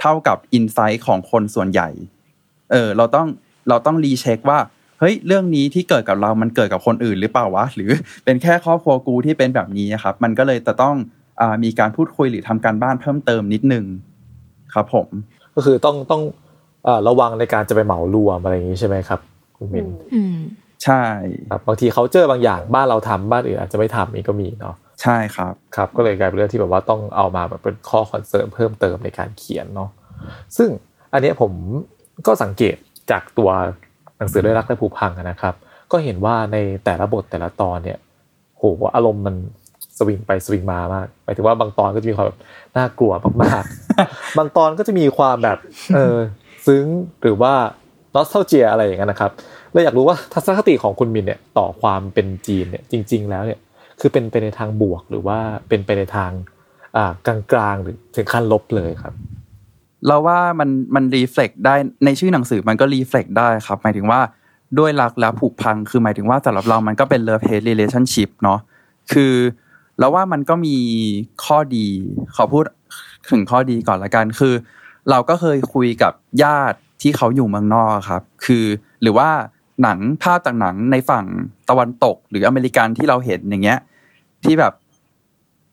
[0.00, 1.88] เท่ากับอินไซต์ของคนส่วนใหญ่
[2.72, 3.26] เออ เราต้อง
[3.68, 4.58] เราต้อง recheck ว่า
[5.00, 7.90] เฮ้ยเรื่องนี้ที่เกิดกับเรามันเกิดกับคนอื่นหรือเปล่าวะหรือ
[8.24, 10.94] เป็นแค่ครอบครัวกูที่เป็นแบบนี้ครับ มันก็เลยจะต้อง
[11.40, 13.84] อ่ามีการพูดคุยหรือทำการบ้านเพิ่มเติมนิดนึง
[14.74, 15.08] ครับผม
[15.54, 16.22] ก็คือต้องต้อง
[16.84, 19.20] เอ่อระวังในการจะไปเหมารวมอะไรอย่างนี้ใช่ไหมครับ
[19.56, 20.36] คุณมินอืม
[20.84, 21.02] ใช่
[21.48, 29.90] ครับบางทีเขาเจอบางอย่างบ้านเราทำบ้านอื่นอาจจะไม่ทำนี่ก็มีเนาะใช่ครับครับ ก็เลยกลายเป็นเรื่องที่แบบว่าต้องเอามาแบบเป็นข้อ concern เพิ่มเติมในการเขียนเนาะ
[30.56, 30.68] ซึ่ง
[31.12, 31.52] อันเนี้ยผม
[32.26, 32.76] ก็สังเกต
[33.10, 33.50] จากตัว
[34.18, 35.54] หนังสือด้วยรักและผูกพังอะนะครับ
[35.92, 37.98] ก็เห็นว่าในแต่ละบทแต่ละตอนเนี่ย
[38.56, 38.62] โห
[38.94, 39.36] อารมณ์มัน
[39.98, 42.38] สวิงไปสวิงมามากหมายถึงว่าบางตอนก็จะมีความแบบ
[42.76, 45.58] น่ากลัวมากๆ บางตอนก็จะมีความแบบ
[45.94, 46.16] เออ
[46.66, 46.84] ซึ้ง
[47.22, 47.52] หรือว่า
[48.14, 49.30] นอสเทลเจียอะไรอย่างเงี้ยนะครับ
[49.72, 53.60] เลยอยากรู้ว่าทัศนคติของคุณมินเนี่ยต่อความเป็นจีนเนี่ยจริง ๆ แล้วเนี่ย
[54.00, 56.30] คือเป็นไปในทางบวกหรือว่าเป็นไปในทาง
[56.96, 59.14] อ่ากลางๆหรือถึงขั้นลบเลยครับ
[60.06, 64.20] เราว่ามันมันรีเฟล็กได้ในชื่อหนังสือมันก็รีเฟล็กได้ครับหมายถึงว่า
[64.78, 68.60] ด้วยรักและผูกพังคือหมายถึงว่าสำหรับเรามันก็เป็น love hate relationship เนาะ
[69.12, 69.34] คือ
[69.98, 70.76] เราว่ามันก็มี
[71.44, 71.86] ข้อดี
[72.36, 72.64] ขอพูด
[73.30, 74.54] ถึงข้อดีก่อนละกันคือ
[75.10, 78.64] เราก็เคยคุยกับญาติที่เขาอยู่เมืองนอกครับ คือ
[79.02, 79.28] หรือว่า
[79.82, 81.24] หนังภาพจากหนังในฝั่ง
[81.70, 83.78] ตะวันตก หรืออเมริกันที่เราเห็นอย่างเงี้ย
[84.44, 84.72] ที่แบบ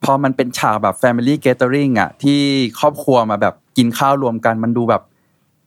[0.04, 2.40] พอมันเป็นฉากแบบ Family Gathering อะที่
[2.80, 5.02] ครอบครัวมาแบบกินข้าวรวมกันมันดูแบบ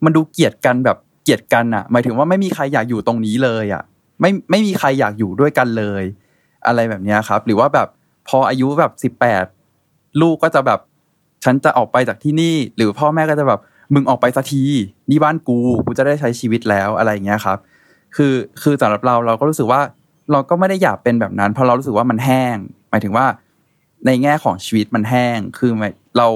[0.05, 3.83] มันดูเกลียดกันแบบเกลียดกันอะ หมายถึงว่าไม่มีใครอยากอยู่ตรงนี้เลยอะ
[4.21, 6.03] ไม่ไม่มีใครอยากอยู่ด้วยกันเลย
[6.67, 7.89] อะไรแบบนี้ครับ หรือว่าแบบ
[8.29, 9.45] พออายุแบบสิบแปด
[10.21, 10.81] ลูกก็จะแบบ
[11.45, 13.61] ฉันจะออกไปจากที่นี่ หรือพ่อแม่ก็จะแบบ
[13.95, 14.63] มึงออกไปสักที
[15.11, 17.59] นี่บ้านกูกูจะได้ใช้ชีวิตแล้วอะไรอย่างเงี้ยครับ
[18.17, 19.81] คือคือสำหรับเราเราก็รู้สึกว่า
[20.33, 22.57] เราก็ไม่ได้อยากเป็นแบบนั้น เพราะเรารู้สึกว่ามันแห้ง
[22.91, 23.27] หมายถึงว่า
[24.07, 25.73] ในแง่ของชีวิตมันแห้งคือ
[26.19, 26.29] เรา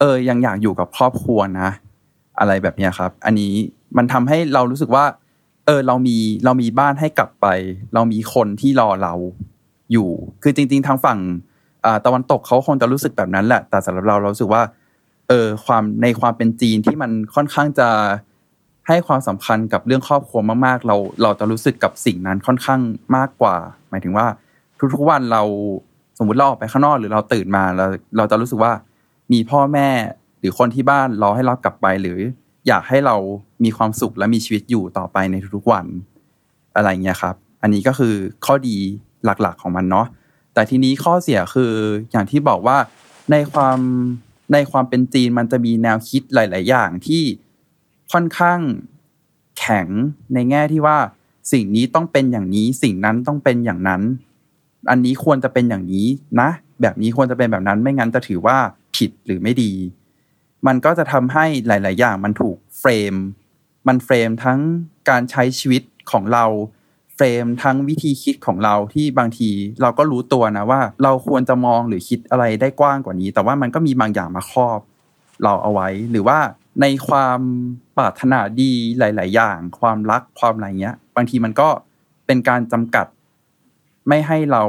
[0.00, 1.70] เออยังอยากอยู่กับครอบครัวนะ
[2.38, 3.52] อะไรแบบนี้ครับ อันนี้
[3.96, 5.04] มันทำให้เรารู้สึกว่า
[5.66, 7.46] เออเรามีเรามีบ้านให้กลับไป
[7.94, 9.14] เรามีคนที่รอเรา
[9.92, 10.08] อยู่
[10.42, 11.18] คือจริง ๆ ทางฝั่ง
[12.06, 14.62] ตะวันตกเขาคงจะรู้สึกแบบนั้นแหละ แต่สำหรับเราเรารู้สึกว่า
[15.28, 17.88] เออความในความเป็นจีนที่มันค่อนข้างจะ
[18.88, 22.80] ให้ความสำคัญกับเรื่องครอบครัวมากๆ เราเราจะรู้สึกกับสิ่งนั้นค่อนข้าง
[23.16, 23.56] มากกว่า
[23.90, 24.26] หมายถึงว่า
[24.94, 25.42] ทุกๆวันเรา
[26.18, 28.72] สมมติเราออกไปข้างนอกหรือเราตื่นมาเราเราจะรู้สึกว่า
[29.32, 29.88] มีพ่อแม่
[30.38, 32.18] หรือคนที่บ้านรอให้เรากลับไปหรือ
[32.66, 33.16] อยากให้เรา
[33.64, 35.86] มีความสุขและมีชีวิตอยู่ต่อไปในทุกๆวัน
[36.76, 38.14] อะไรเงี้ยครับ อันนี้ก็คือ
[38.46, 38.76] ข้อดี
[39.24, 40.06] หลักๆของมันเนาะ
[40.54, 41.72] แต่ทีนี้ข้อเสียคือ
[42.10, 42.76] อย่างที่บอกว่า
[43.30, 43.78] ในความ
[44.52, 47.22] ในความเป็นจีนมันจะมีแนวคิดหลาย ๆ อย่างที่
[48.12, 48.60] ค่อนข้าง
[49.58, 49.88] แข็ง
[50.34, 50.98] ในแง่ที่ว่า
[51.52, 54.02] สิ่งนี้ต้องเป็นอย่างนี้สิ่งนั้นต้องเป็นอย่างนั้น
[54.90, 56.06] อันนี้ควรจะเป็นอย่างนี้
[56.40, 56.50] นะ
[56.82, 58.56] แบบนี้ควรจะเป็นแบบนั้นไม่งั้นจะถือว่า
[58.96, 59.72] ผิดหรือไม่ดี
[60.66, 63.14] มันก็จะทำให้หลาย ๆ อย่างมันถูกเฟรม
[63.88, 64.58] มันเฟรมทั้ง
[65.10, 66.44] การใช้ชีวิตของเรา
[67.16, 69.50] เฟรมทั้งวิธีคิดของเราที่บางที
[69.82, 74.80] เราก็รู้ตัวนะว่า เราควรจะมองหรือคิดอะไรได้กว้างกว่านี้ แต่ว่ามันก็มีบางอย่างมาครอบ
[75.42, 76.38] เราเอาไว้ หรือว่า
[76.80, 77.40] ในความ
[77.96, 81.68] ปรารถนาดีหลาย ๆ อย่าง ความรักความอะไรเงี้ย บางทีมันก็
[82.26, 83.06] เป็นการจำกัด
[84.08, 84.62] ไม่ให้เรา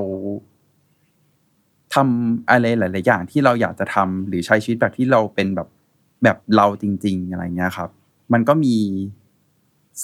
[1.96, 5.68] ทำอะไรหลาย ๆ อย่างที่เราอยากจะทำหรือใช้ชีวิตแบบที่เราเป็นแบบ
[6.24, 7.90] แบบเราจริง ๆ อะไรเงี้ยครับ
[8.34, 8.76] มันก็มี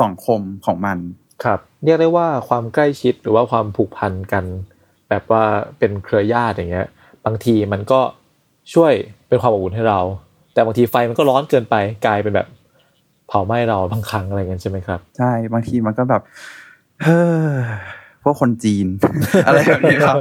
[0.01, 0.97] สังคมของมัน
[1.43, 4.45] ครับ เรียกได้ว่าความใกล้ชิดหรือว่าความผูกพันกัน
[5.09, 5.43] แบบว่า
[5.79, 6.87] เป็นเครือญาติอย่างเงี้ย
[7.25, 7.99] บางทีมันก็
[8.73, 8.93] ช่วย
[9.27, 9.99] เป็นความอบอุ่นให้เรา
[10.53, 12.47] แต่บางทีไฟมันก็ร้อนเกินไปกลายเป็นแบบ
[13.27, 16.21] เผาไหม้เราบางครั้งอะไรเงี้ยใช่ไหมครับ ใช่บางทีมันก็แบบ
[17.03, 17.53] เฮ้อ
[18.23, 18.87] พวกคนจีน
[19.47, 20.17] อะไรแบบนี้ครับ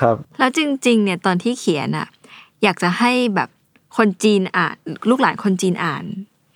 [0.00, 2.08] ครับ แล้วจริง ๆ เนี่ยตอนที่เขียนอะ
[2.62, 3.48] อยากจะให้แบบ
[3.96, 4.76] คนจีนอ่าน
[5.10, 6.04] ลูกหลานคนจีนอ่าน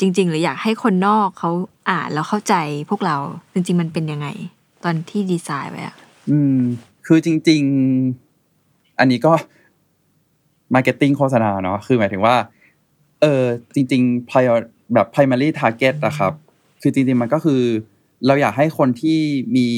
[0.01, 1.51] จริง ๆ หรืออยากให้คนนอกเขา
[1.91, 2.55] อ่านแล้วเข้าใจ
[2.91, 3.17] พวกเรา
[3.53, 4.29] จริง ๆ มันเป็นยังไง
[4.85, 5.97] ตอนที่ดีไซน์ไว้อะ
[6.31, 6.59] อืม
[7.07, 7.63] คือจริง
[8.31, 9.33] ๆ อันนี้ก็
[10.75, 12.37] marketing โฆษณาเนาะคือหมายถึงว่า
[13.21, 13.43] เออ
[13.75, 14.59] จริง ๆ prior
[14.95, 16.33] แบบ primary target นะครับ
[16.83, 17.61] คือจริง ๆ มันก็คือ
[18.27, 19.19] เราอยากให้คนที่
[19.57, 19.69] มี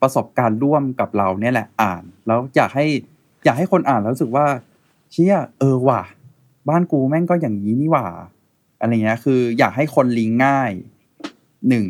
[0.00, 2.86] ประสบการณ์ร่วมกับเราเนี่ยแหละอ่าน แล้วอยากให้
[3.44, 4.46] อยากให้คนอ่านแล้วรู้สึกว่า
[5.12, 6.02] เชี่ยเออว่ะ
[6.68, 8.06] บ้านกูแม่งก็อย่างนี้นี่หว่า
[8.80, 10.72] อะไรเงี้ยคือ อยากให้คนลิงก์ง่าย
[11.68, 11.86] หนึ่ง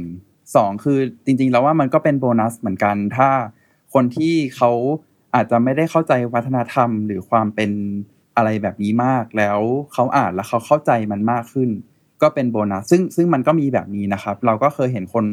[0.56, 3.28] สองคือจริง ๆ แล้วว่ามันก็เป็นโบนัสเหมือนกัน ถ้า
[3.94, 4.70] คนที่เขา
[5.34, 7.70] อาจจะไม่ได้เข้าใจวัฒนธรรม หรือความเป็น
[8.36, 9.58] อะไรแบบนี้มากแล้ว
[9.92, 11.70] เขาอ่านแล้วเขาเข้าใจมันมากขึ้น
[12.22, 15.24] ก็เป็นโบนัสซึ่งซึ่งมันก็มีแบบนี้นะครับ เราก็เคยเห็นคน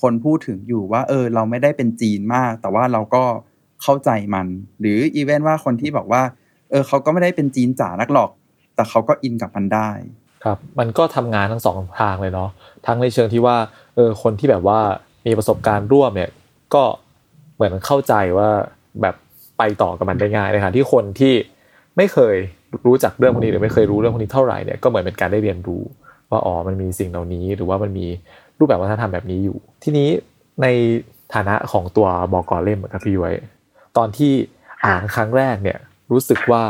[0.00, 3.24] คนพูดถึงอยู่ว่า เออ เราไม่ได้เป็นจีนมาก แต่ว่าเราก็
[3.82, 4.46] เข้าใจมัน
[4.80, 6.22] หรืออีเวนว่าคนที่บอกว่า
[6.70, 8.30] เออเขาก็ไม่ได้เป็นจีนจ๋านักหรอก
[8.74, 9.90] แต่เขาก็อินกับมันได้
[10.44, 12.50] ครับมันก็ทำงานทั้งสองทางเลยเนาะ
[12.86, 13.56] ทั้งในเชิงที่ว่า
[13.94, 14.78] เออคนที่แบบว่า
[15.26, 16.30] มีประสบการณ์ร่วมเนี่ย
[16.74, 16.84] ก็
[17.54, 18.48] เหมือนเข้าใจว่า
[19.02, 19.14] แบบ
[19.58, 21.34] ไปต่อกับมันได้ง่ายในขณะที่คนที่
[21.96, 22.34] ไม่เคย
[22.86, 25.82] รู้จักเรื่องพวกนี้หรือไม่เคยรู้เรื่องพวกนี้เท่าไหร่เนี่ยก็เหมือนเป็นการได้เรียนรู้
[26.30, 28.06] ว่าอ๋อมันมีสิ่งเหล่านี้หรือว่ามันมี
[28.60, 30.08] รูปแบบวัฒนธรรมแบบนี้อยู่ ทีนี้
[30.62, 30.66] ใน
[31.34, 33.34] ฐานะของตัวบอกอเล่มครับพี่ย้อย
[33.96, 34.32] ตอนที่
[34.84, 35.78] อ่านครั้งแรกเนี่ย
[36.12, 36.62] รู้สึกว่า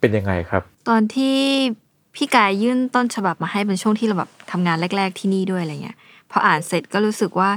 [0.00, 1.36] เป็นยังไงครับ ตอนที่
[2.14, 5.96] พี่กายยื่นต้นฉบับมาให้เป็นช่วงที่เราแบบทำงานแรก ๆที่นี่ด้วยอะไรเงี้ย
[6.30, 7.50] พออ่านเสร็จก็รู้สึกว่า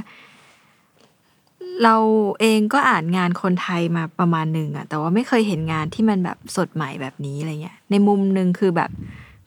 [1.84, 1.96] เรา
[2.40, 8.90] เองก็อ่านงานคนไทยมาประมาณหนึ่งอะแต่ว่าไม่เคยเห็นงานที่มันแบบสดใหม่แบบนี้อะไรเงี้ยในมุมหนึ่งคือแบบ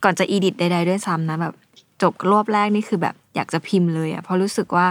[0.04, 1.54] ก่อนจะอีดิทใดๆด้วยซ้ำนะแบบ
[2.02, 4.88] จบรอบแรกนี่คือแบบ อยากจะพิมพ์เลยอะเพราะรู้สึกว่า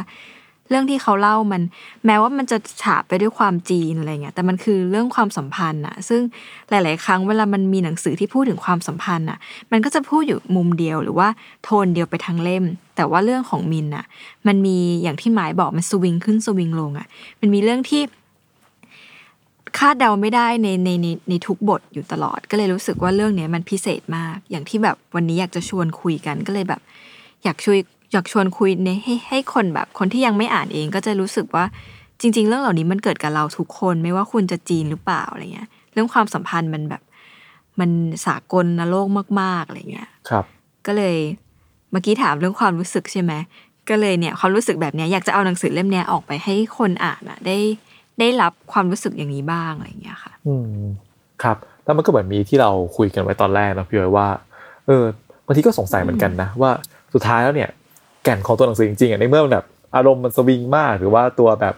[0.69, 1.63] เรื่องที่เขาเล่ามัน
[2.07, 6.21] แม้ว่ามันจะฉาบไปด้วยความจีนอะไรเงี้ยแต่มันคือเรื่องความสัมพันธ์อะซึ่ง
[6.71, 9.39] หลาย ๆ ครั้งเวลามันมีหนังสือที่พูดถึงความสัมพันธ์อะ
[9.73, 11.29] มันก็จะพูดอยู่มุมเดียวหรือว่า
[11.65, 12.65] โทนเดียวไปทั้งเล่ม
[12.97, 14.05] แต่ว่าเรื่องของมินอะ
[14.47, 17.07] มันมีอย่างที่หมายบอกมันสวิงขึ้นสวิงลงอะ
[17.41, 18.03] มันมีเรื่องที่
[19.79, 26.81] คาดเดาไม่ได้ในในในในทุกบทอยู่ตลอด ก็เลยรู้สึกว่าเรื่องเนี้ยมันพิเศษมาก อย่างที่แบบวันนี้อยากจะชวนคุยกันก็เลยแบบ
[27.45, 27.79] อยากช่วย
[28.13, 31.65] อยากชวนคุยในให้ให้คนแบบคนที่ยังไม่อ่านเองก็จะรู้สึกว่า
[32.21, 37.03] จริง ๆ เรื่องเหล่านี้มันเกิดกับเราทุกคนไม่ว่าคุณจะจีนหรือเปล่าอะไรเงี้ย เรื่องความสัมพันธ์มันแบบ
[37.81, 37.91] มัน
[38.27, 39.07] สากลนะโลก
[39.41, 40.45] มากๆอะไรเงี้ยครับ
[40.87, 41.17] ก็เลย
[41.91, 43.33] เมื่อกี้ถามเรื่องความรู้สึกใช่ไหม
[43.89, 47.59] ก็เลยเนี่ยความรู้สึกแบบเนี้ยอยากจะเอาหนังสือเล่มเนี้ยออกไปให้คนอ่านอะได้
[48.19, 50.85] ได้รับความรู้สึกอย่างนี้บ้างอะไรอย่างเงี้ยค่ะ อืม
[51.43, 54.29] ครับ แล้วมันก็เหมือนมีที่เราคุยกันไว้ตอนแรกนะพี่ย้อยว่า
[54.87, 55.05] เออ
[55.47, 56.71] บางทีก็สงสัยเหมือนกันนะว่า
[57.15, 57.71] สุดท้ายแล้วเนี่ย
[58.25, 61.75] แก่นของตัวหนังสือจริงๆอะในเมื่อมันแบบอารมณ์มันสวิงมาก หรือว่าตัวแบบ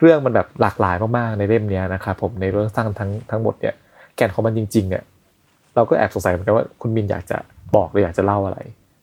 [0.00, 3.74] เรื่องมันแบบหลากหลายมากๆในเล่มนี้นะครับผมในเรื่องสร้างทั้งทั้งหมดเนี่ย
[4.16, 5.04] แก่นของมันจริงๆเนี่ย
[5.74, 7.38] เราก็แอบสงสัยเหมือนกันว่าคุณมินอยากจะ
[7.76, 8.58] บอกหรืออยากจะเล่าอะไร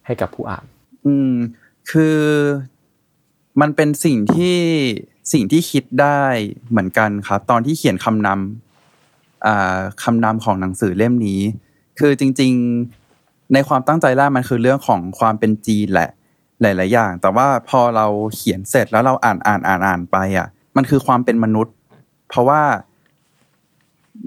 [0.06, 0.66] ให้กับผู้อ่าน
[1.06, 1.34] อืม
[1.92, 2.20] คือ
[3.62, 4.58] มันเป็นสิ่งที่
[5.34, 6.22] สิ่งที่คิดได้
[6.70, 11.42] เหมือนกันครับ ตอนที่เขียนคำนำอ่าคำนำของหนังสือเล่มนี้
[12.00, 12.52] คือจริง
[13.02, 16.10] ๆ ในความตั้งใจแรกมันคือเรื่องของความเป็นจีนแหละ
[16.62, 21.74] หลาย ๆ อย่าง แต่ว่าพอเราเขียนเสร็จแล้วเราอ่านอ่านอ่านอ่านไปอะ มันคือความเป็นมนุษย์
[22.30, 22.62] เพราะว่า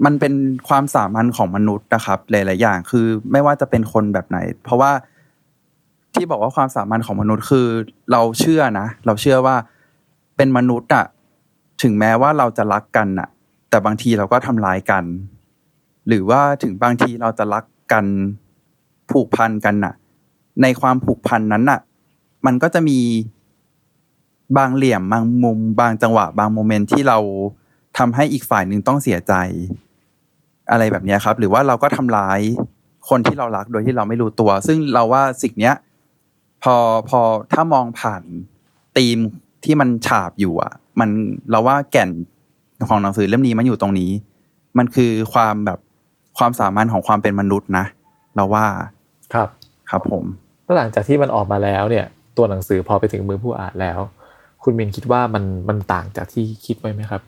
[0.05, 0.33] มันเป็น
[0.67, 4.91] ความสามัญของมนุษย์นะครับ หลาย ๆ อย่างคือไม่ว่าจะเป็นคนแบบไหน เพราะว่า
[6.13, 7.67] ที่บอกว่าความสามัญของมนุษย์คือ
[8.11, 9.55] เราเชื่อนะ เราเชื่อว่า
[10.37, 11.05] เป็นมนุษย์อะ
[11.83, 13.29] ถึงแม้ว่าเราจะรักกันอะ
[13.69, 15.03] แต่บางทีเราก็ทำร้ายกัน
[16.07, 18.05] หรือว่าถึงบางทีเราจะรักกัน
[19.11, 19.93] ผูกพันกันน่ะ
[20.61, 21.79] ในความผูกพันนั้นน่ะ
[22.45, 22.99] มันก็จะมี
[24.57, 27.17] บางเหลี่ยมบางมุม บางจังหวะ บางโมเมนต์ที่เรา
[27.97, 29.33] ทำให้อีกฝ่ายหนึ่งต้องเสียใจ
[30.71, 32.39] อะไรแบบเนี้ยครับ หรือว่าเราก็ทำร้าย
[33.09, 35.75] คนที่เรารักโดยที่เราไม่รู้ตัว ซึ่งเราว่าสิ่งเนี้ย
[36.63, 36.75] พอ
[37.09, 37.21] พอ
[37.53, 38.23] ถ้ามองผ่าน
[38.97, 39.17] ธีม
[39.63, 41.09] ที่มันฉาบอยู่อะ มัน
[41.51, 42.09] เราว่าแก่น
[42.87, 44.11] ของหนังสือเล่มนี้มันอยู่ตรงนี้
[44.77, 45.79] มันคือความแบบ
[46.37, 47.85] ความสามัญของความเป็นมนุษย์นะ
[48.35, 48.65] เราว่า
[49.33, 49.49] ครับ
[49.89, 50.23] ครับผม
[50.63, 52.05] แล้วหลังจากที่มันออกมาแล้วเนี่ย
[52.39, 53.99] ตัวหนังสือพอไปถึงมือผู้อ่านแล้ว
[54.63, 57.21] คุณมินคิดว่ามันมันต่างจากที่คิดไว้ไหมครับ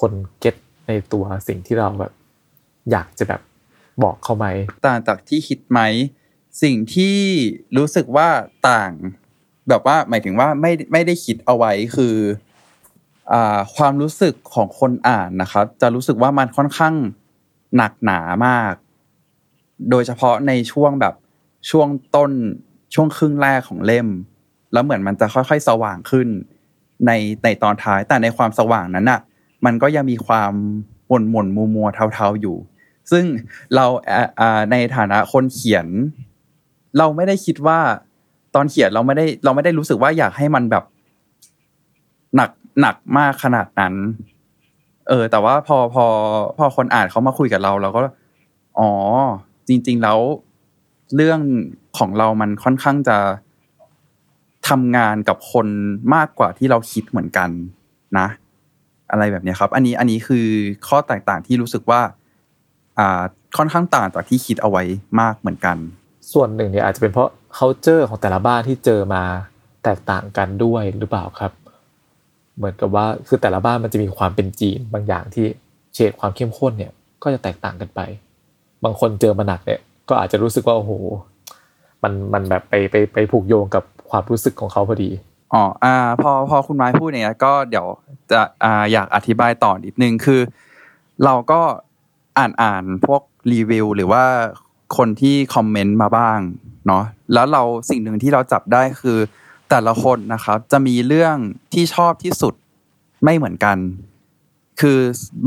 [0.00, 2.12] คนเก็ตในตัวสิ่งที่เราแบบ
[2.90, 3.40] อยากจะแบบ
[4.02, 4.46] บอกเขาไหม
[4.86, 5.80] ต่างจากที่คิดไหม
[6.62, 7.16] สิ่งที่
[7.76, 8.28] รู้สึกว่า
[8.68, 8.90] ต่าง
[9.68, 12.14] แบบว่าหมายถึงว่าไม่ไม่ได้คิดเอาไว้คือ
[13.32, 16.94] อ่าความรู้สึกของคนอ่านนะครับ จะรู้สึกว่ามันค่อนข้าง
[17.76, 18.74] หนักหนามาก
[19.90, 21.14] โดยเฉพาะในช่วงแบบ
[21.70, 22.30] ช่วงต้น
[22.96, 24.08] ช่วงครึ่งแรกของเล่ม
[24.72, 26.28] แล้วเหมือนมันจะค่อยๆ สว่างขึ้น
[27.06, 27.12] ใน
[27.44, 29.20] ในตอนท้ายแต่ในความสว่างนั้นอะ
[29.64, 30.52] มันก็ยังมีความ
[31.08, 32.56] หม่นหม่นมัวมัวเทาๆอยู่
[33.10, 33.24] ซึ่ง
[33.74, 33.84] เรา
[34.70, 35.86] ในฐานะคนเขียน
[36.98, 37.78] เราไม่ได้คิดว่า
[38.54, 40.84] ตอนเขียนเราไม่ได้เราไม่ได้รู้สึกว่าอยากให้มันแบบ
[42.36, 43.94] หนักหนักมากขนาดนั้น
[45.08, 46.06] เออ แต่ว่าพอพอ
[46.58, 48.00] พอคนอ่านเขามาคุยกับเรา เราก็
[48.78, 48.90] อ๋อ
[49.68, 50.18] จริง ๆ แล้ว
[51.16, 51.40] เรื่อง
[51.98, 53.18] ของเรามันค่อนข้างจะ
[54.68, 55.66] ทำงานกับคน
[56.14, 57.50] มากกว่าที่เราคิดเหมือนกัน
[58.18, 58.26] นะ
[59.10, 60.46] อะไรแบบนี้ครับ อันนี้อันนี้คือ
[60.88, 62.00] ข้อแตกต่างที่รู้สึกว่า
[62.98, 63.22] อ่า
[63.56, 64.82] ค่อนข้างต่างจากที่คิดเอาไว้
[65.20, 65.76] มากเหมือนกัน
[66.32, 69.22] ส่วนหนึ่งเนี่ยอาจจะเป็นเพราะ culture ของแต่ละบ้านที่เจอมา
[69.84, 71.52] แตกต่างกันด้วยหรือเปล่าครับ
[72.56, 75.46] เหมือนกับว่าคือแต่ละบ้านมันจะมีความเป็นจีนบางอย่างที่
[75.94, 78.00] เฉดความเข้มข้นเนี่ยก็จะแตกต่างกันไป
[78.84, 80.92] บางคนเจอมาหนักเนี่ยก็อาจจะรู้สึกว่าโอ้โห
[82.06, 85.10] มันมันแบบไปไปไปผูกโยงกับความรู้สึกของเขาพอดี
[85.52, 87.86] อ๋ออ่าพอพอคุณไม้พูดเนี่ยก็เดี๋ยว
[88.30, 90.40] จะอ่าอยากอธิบายต่อนิดนึงคือ
[91.24, 91.60] เราก็
[92.38, 94.24] อ่านอ่านพวกรีวิวหรือว่า
[94.96, 96.38] คนที่คอมเมนต์มาบ้าง
[96.86, 99.18] เนาะแล้วเราสิ่งหนึ่งที่เราจับได้คือ
[99.70, 101.36] แต่ละคนนะครับจะมีเรื่อง
[101.74, 102.54] ที่ชอบที่สุด
[103.24, 103.76] ไม่เหมือนกัน
[104.80, 104.98] คือ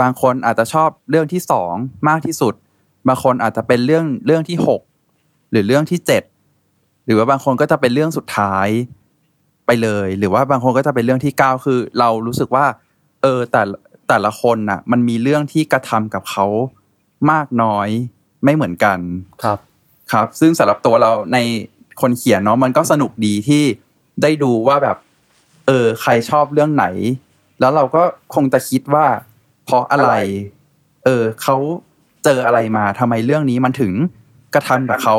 [0.02, 1.74] บางคนอาจจะชอบเรื่องที่สอง
[2.10, 2.54] มากที่สุด
[3.08, 4.82] บางคนอาจจะเป็นเรื่องเรื่องที่หก
[5.52, 6.24] หรือเรื่องที่เจ็ด
[7.10, 8.68] รือว่าบางคนก็จะเป็นเรื่องสุดท้าย
[9.66, 12.66] ไปเลย หรือว่าบางคนก็จะเป็นเรื่องที่เก้าคือ เรารู้สึกว่า
[13.22, 13.62] เออแต่
[14.10, 16.46] แต่ละคนน่ะ มันมีเรื่องที่กระทำกับเขา
[17.32, 17.88] มากน้อย
[18.44, 19.00] ไม่เหมือนกัน
[19.44, 19.60] ครับ
[20.12, 21.38] ครับ ซึ่งสำหรับตัวเราใน
[22.02, 23.64] คนเขียนเนาะมันก็สนุกดีที่
[24.22, 24.98] ได้ดูว่าแบบ
[25.68, 26.86] เออ ใครชอบเรื่องไหน
[27.60, 28.04] แล้วเราก็
[28.36, 29.06] คงจะคิดว่า
[29.66, 30.14] เพราะอะไร
[31.06, 31.56] เออเขา
[32.24, 33.94] เจออะไรมาทำไมเรื่องนี้มันถึง
[34.54, 35.18] กระทำกับเขา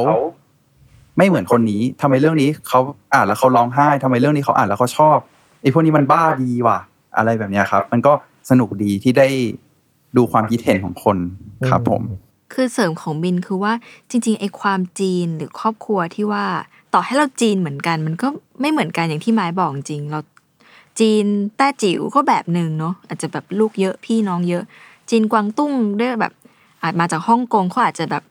[1.20, 2.80] ไม่เหมือนคนนี้ทำไมเรื่องนี้เขา
[3.14, 5.18] อ่านแล้วเขาร้องไห้ทำไมเรื่องนี้เขาอ่านแล้วเขาชอบ
[5.62, 6.78] ไอ้พวกนี้มันบ้าดีว่ะ
[7.16, 8.12] อะไรแบบนี้ครับ มันก็
[8.50, 9.28] สนุกดีที่ได้
[10.16, 11.16] ดูความคิดเห็นของคน
[11.68, 12.02] ครับผม
[12.52, 13.72] คือเสริมของบินคือว่า
[14.10, 16.44] จริงๆไอ้ความจีนหรือครอบครัวที่ว่า
[16.94, 18.28] ต่อให้เราจีนเหมือนกัน มันก็
[18.60, 20.20] ไม่เหมือนกันอย่างที่ไม้บอกจริง เรา
[21.00, 21.24] จีน
[21.56, 24.62] แต้จิ๋วก็แบบหนึ่งเนาะอาจจะแบบลูกเยอะพี่น้องเยอะ
[25.10, 26.32] จีนกวางตุ้งด้วยแบบ
[26.82, 28.22] อาจมาจากฮ่องกงเขาอาจจะแบบ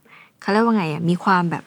[0.41, 1.63] เขาเรียกว่าไงอะมีความแบบ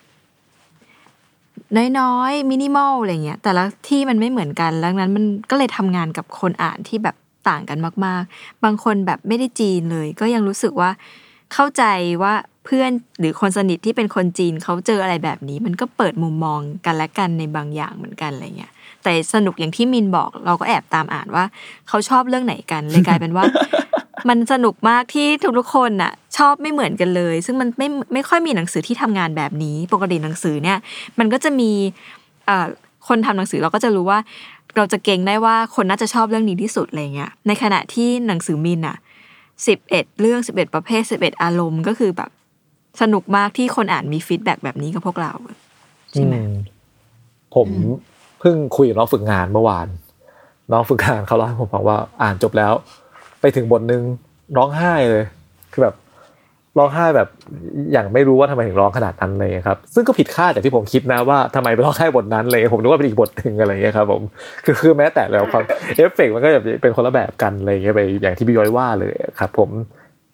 [2.00, 7.16] น้อยๆมินิมอลอะไรเงี้ยแต่ละที่มันไม่เหมือนกันแล้วนั้นมันก็เลยทำงานกับคนอ่านที่แบบ
[7.48, 10.90] ต่างกันมาก ๆ บางคนแบบไม่ได้จีนเลย ก็ยังรู้สึกว่า
[11.52, 11.84] เข้าใจ
[12.22, 12.34] ว่า
[12.64, 21.44] เพื่อนหรือคนสนิทที่เป็นคนจีนเขาเจออะไรแบบนี้ มันก็เปิดมุมมองกันและกันในบางอย่างเหมือนกันอะไรเงี้ยแต่สนุกอย่างที่มินบอก เราก็แอบตามอ่านว่า
[21.88, 23.44] เขาชอบเรื่องไหนกันเลยกลายเป็นว่า
[24.28, 25.26] มันสนุกมากที่
[25.58, 30.78] ทุกๆคนน่ะชอบไม่เหมือนกันเลย ซึ่งมันไม่ไม่ค่อยมีหนังสือที่ทำงานแบบนี้ ปกติหนังสือเนี่ย
[31.18, 31.70] มันก็จะมี
[32.46, 32.66] เอ่อ
[33.08, 34.18] คนทำหนังสือเราก็จะรู้ว่า
[34.76, 38.96] เราจะเก่งได้ว่าคนน่าจะชอบเรื่องนี้ที่สุดอะไรเงี้ยในขณะที่หนังสือมินอะ
[39.66, 42.30] สิบเอ็ดเรื่องสิบเอ็ดประเภทสิบเอ็ดอารมณ์ก็คือแบบ
[43.00, 45.32] สนุกมากที่คนอ่านมีฟีดแบ็กแบบนี้กับพวกเรา
[46.12, 46.54] ใช่ไหมอืม
[47.54, 47.68] ผม
[48.40, 49.88] เพิ่งคุยกับน้องฝึกงานเมื่อวาน
[50.72, 52.72] น้องฝึกงานเขาเล่าให้ผมฟังว่าอ่านจบแล้ว
[53.42, 54.02] ไปถึงบทหนึ่ง
[54.56, 55.24] ร้องไห้เลย
[55.72, 55.96] คือแบบ
[56.78, 57.28] ร้องไห้แบบ
[57.92, 64.22] อย่างไม่รู้ว่าทำไมถึงร้องขนาดนั้นเลยครับ ซึ่งก็ผิดคาดจากที่ผมคิดนะว่าทำไมไปร้องไห้บทนั้นเลย ผมนึกว่าเป็นอีกบทหนึ่งอะไรอย่างเงี้ยครับผม
[64.64, 69.70] คือคือแม้แต่แล้วความเอฟเฟกต์มันก็แบบเป็นคนละแบบกันอะไรเงี้ยไปอย่างที่พี่ย้อยว่าเลยครับ ผม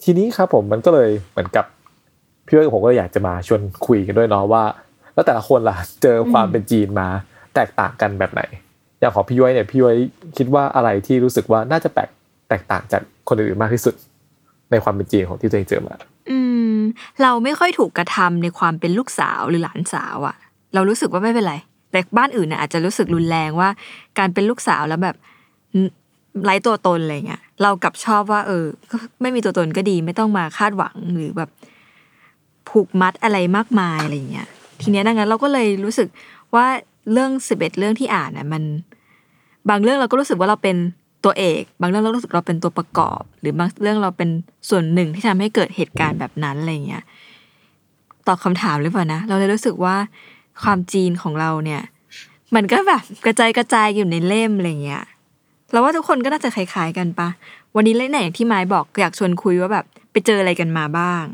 [0.03, 1.65] ทีนี้ครับผมมันก็เลยเหมือนกับ
[2.47, 4.65] พี่ย้อยกับผมก็อยากจะมาชวนคุยกันด้วยเนาะว่า
[5.15, 7.09] แล้วแต่ละคนล่ะเจอความเป็นจีนมา
[7.55, 8.43] แตกต่างกันแบบไหน
[9.01, 9.97] อย่างของพี่ย้อยเนี่ยพี่ย้อย
[10.39, 12.09] คิดว่าอะไรที่รู้สึกว่าน่าจะแปลก
[12.49, 13.95] แตกต่างจากคนอื่นมากที่สุด
[14.71, 15.95] ในความเป็นจีนของที่ตัวเองเจอมา
[16.31, 16.39] อื
[16.75, 16.79] ม
[17.23, 20.37] เราไม่ค่อยถูกกระทำในความเป็นลูกสาวหรือหลานสาวอะ
[20.75, 21.55] เรารู้สึกว่าไม่เป็นไร
[21.91, 23.69] แต่บ้านอื่นน่ะอาจจะรู้สึกรุนแรงว่า
[24.19, 25.17] การเป็นลูกสาวแล้วแบบ
[26.45, 28.65] ไร้ตัวตนอะไรเงี้ย เรากลับชอบว่า เออ
[29.21, 31.51] ไม่มีตัวตนก็ดี ไม่ต้องมาคาดหวังหรือแบบ
[32.69, 34.49] ผูกมัดอะไรมากมายอะไรเงี้ย
[34.81, 36.09] ทีเนี้ยดังนั้นเราก็เลยรู้สึก
[36.55, 36.67] ว่า
[37.13, 38.63] เรื่องสิบเอ็ดเรื่องที่อ่านน่ะมัน
[39.69, 40.77] บางเรื่องเราก็รู้สึกว่าเราเป็น
[41.25, 44.29] ตัวเอก บางเรื่องเรารู้สึกเราเป็นตัวประกอบ หรือบางเรื่องเราเป็น
[44.71, 47.05] ส่วนหนึ่งที่ทำให้เกิดเหตุการณ์แบบนั้นอะไรเงี้ย
[48.27, 49.97] ตอบคำถามหรือเปล่านะเราเลยรู้สึกว่า
[50.63, 51.83] ความจีนของเราเนี่ย
[52.55, 55.05] มันก็แบบกระจายกระจายอยู่ในเล่มอะไรเงี้ย
[55.71, 57.29] เราว่าทุกคนก็น่าจะคล้ายๆกันปะ
[57.75, 61.25] วันนี้เล่นไหนอย่างที่ไม้บอกอยากชวนคุยว่าแบบ ไปเจออะไรกันมาบ้าง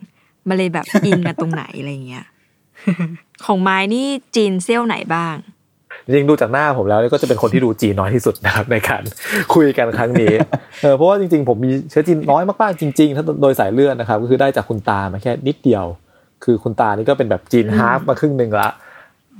[0.48, 2.26] มาเลยแบบอินกันตรงไหนอะไรเงี้ย
[3.44, 5.34] ของไม้นี่จีนเซี่ยวไหนบ้าง
[6.04, 9.02] จริงๆดูจากหน้าผมแล้วเนี่ยก็จะเป็นคนที่ดูจีนน้อยที่สุดนะครับในการ
[9.54, 10.34] คุยกันครั้งนี้
[10.82, 15.84] เออเพราะว่าจริงๆ ผมมีเชื้อจีนน้อยมากๆจริงๆถ้าโดยสายเลือดนะครับก็คือได้จากคุณตามาแค่นิดเดียว
[16.44, 18.68] คือคุณตานี่ก็เป็นแบบจีนฮาร์ฟมาครึ่งหนึ่งละ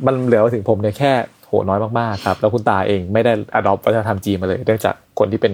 [0.06, 1.12] มันเหลือมาถึงผมเนี่ยแค่
[1.46, 5.52] โหน้อยมากๆครับแล้วคุณตาเองไม่ได้อดอปวัฒนธรรมจีนมาเลยเนื่องจากคนที่เป็น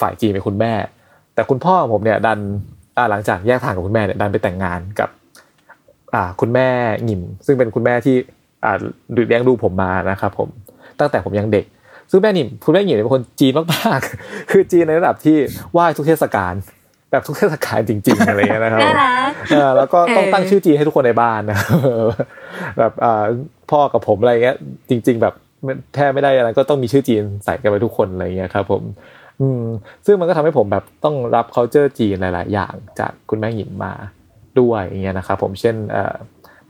[0.00, 0.72] ฝ่ายจีนเป็นคุณแม่
[1.34, 2.38] แต่คุณพ่อของผมเนี่ยดัน
[2.96, 5.08] อ่าหลังจากแยกทางกับคุณแม่เนี่ยดันไปแต่งงานกับ
[6.14, 6.68] อ่าคุณแม่
[7.04, 8.41] หงิมซึ่งเป็นคุณแม่ที่อ่า
[9.14, 10.48] ดูเลี้ยงดูผมมานะครับผม
[11.00, 11.64] ตั้งแต่ผมยังเด็ก
[12.10, 15.36] ซึ่งแม่หนิมคุณแม่หงิมเนี่ยเป็นคนจีนมากๆ คือจีนในระดับที่
[15.72, 16.54] ไหว้ทุกเทศกาล
[17.10, 21.58] แบบทุกเทศกาลจริง ๆ อะไรเงี้ยนะครับน่ารักเออแล้วก็ต้องเออตั้งชื่อจีนให้ทุกคนในบ้านนะ
[22.78, 23.24] แบบอ่า
[23.70, 24.56] พ่อกับผมอะไรเงี้ย
[24.90, 25.34] จริง ๆ แบบ
[25.94, 28.82] แทบไม่ได้อะไรก็ต้องมีชื่อจีนใส่กันไปทุกคนอะไรเงี้ยครับ ผม
[29.40, 29.62] อืม
[30.06, 33.92] ซึ่งมันก็ทำให้ผมแบบต้องรับ culture จีนหลาย ๆ อย่างจากคุณแม่หญิงมา
[34.60, 36.14] ด้วยอย่างเงี้ยนะครับผมเช่นเอ่อ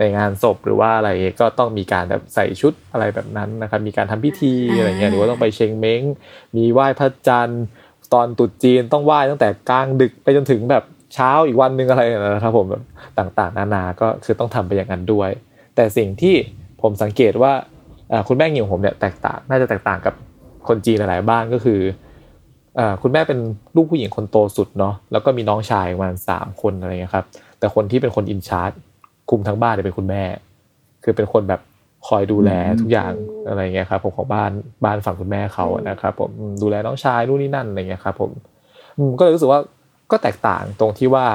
[0.02, 1.10] ในงานศพหรือว่าอะไร
[1.40, 6.02] ก็ต้องมีการแบบใส่ชุดอะไรแบบนั้นนะครับมีการทำพิธีอะไรเงี้ยหรือว่าต้องไปเชงเม้ง
[6.56, 7.64] มีไหว้พระจันทร์
[8.12, 10.84] ตอนตรุษจีนต้องไหว้ตั้งแต่กลางดึกไปจนถึงแบบ
[11.14, 12.82] เช้าอีกวันหนึ่งอะไรนะครับผมแบบ
[13.18, 15.30] ต่างๆ นานาก็คือต้องทำไปอย่างนั้นด้วย
[15.76, 16.34] แต่สิ่งที่
[16.82, 17.52] ผมสังเกตว่า
[18.28, 20.14] คุณแม่งิวผมเนี่ยแตกต่างน่าจะแตกต่างกับ
[20.68, 21.80] คนจีนหลายๆบ้านก็คือ
[23.02, 23.38] คุณแม่เป็น
[23.76, 27.26] ลูกผู้หญิงคนโตสุดเนาะแล้วก็มีน้องชายประมาณสามคนอะไรเงี้ยครับ
[27.58, 28.70] แต่คนที่เป็นคนอินชาร์จ
[29.30, 30.22] คุมทั้งบ้านเนี่ยเป็นคุณแม่
[31.04, 31.60] คือเป็นคนแบบ
[32.08, 33.12] คอยดูแลทุกอย่าง
[33.48, 34.50] อะไรเงี้ยครับผมของบ้าน
[34.84, 36.30] บ้านฝั่งคุณแม่เขานะครับผม
[36.62, 38.30] ดูแลน้องชายนู่นนี่นั่นอะไรเงี้ยครับผม
[39.18, 39.60] ก็เลยรู้สึกว่า
[40.10, 41.26] ก็แตกต่างตรงที่ว่า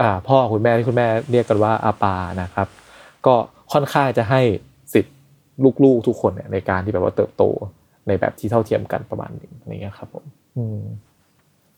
[0.00, 2.66] อ่าพ่อคุณแม่ที่คุณแม่เรียกกันว่าอาปานะครับ
[3.26, 3.34] ก็
[3.72, 4.40] ค่อนข้างจะให้
[4.94, 5.14] สิทธิ์
[5.84, 7.42] ลูกๆทุกคนเนี่ยในการที่แบบว่าเติบโต
[8.08, 10.24] ในแบบที่เท่าเทียมกันประมาณนึงอะไรเงี้ยครับ ผม
[10.56, 10.80] อืม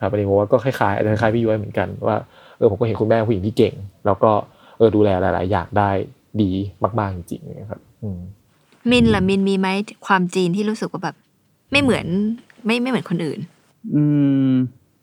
[0.01, 2.17] ครับอันนี้ผมว่าก็คล้ายๆคล้ายๆพี่ย้อยเหมือนกันว่า
[2.59, 3.75] เออผมก็เห็นคุณแม่ผู้หญิงที่เก่ง
[4.07, 4.33] แล้วก็
[4.77, 5.91] เออดูแลหลาย ๆ อย่างได้
[6.43, 6.51] ดี
[6.99, 8.19] มาก ๆ จริงๆนะครับอืม
[8.91, 9.69] มินล่ะมินมีไหม
[10.07, 11.17] ความจีนที่รู้สึกว่าแบบ
[11.73, 12.07] ไม่เหมือน
[12.67, 13.39] ไม่ไม่เหมือนคนอื่น
[13.95, 14.03] อื
[14.51, 14.53] ม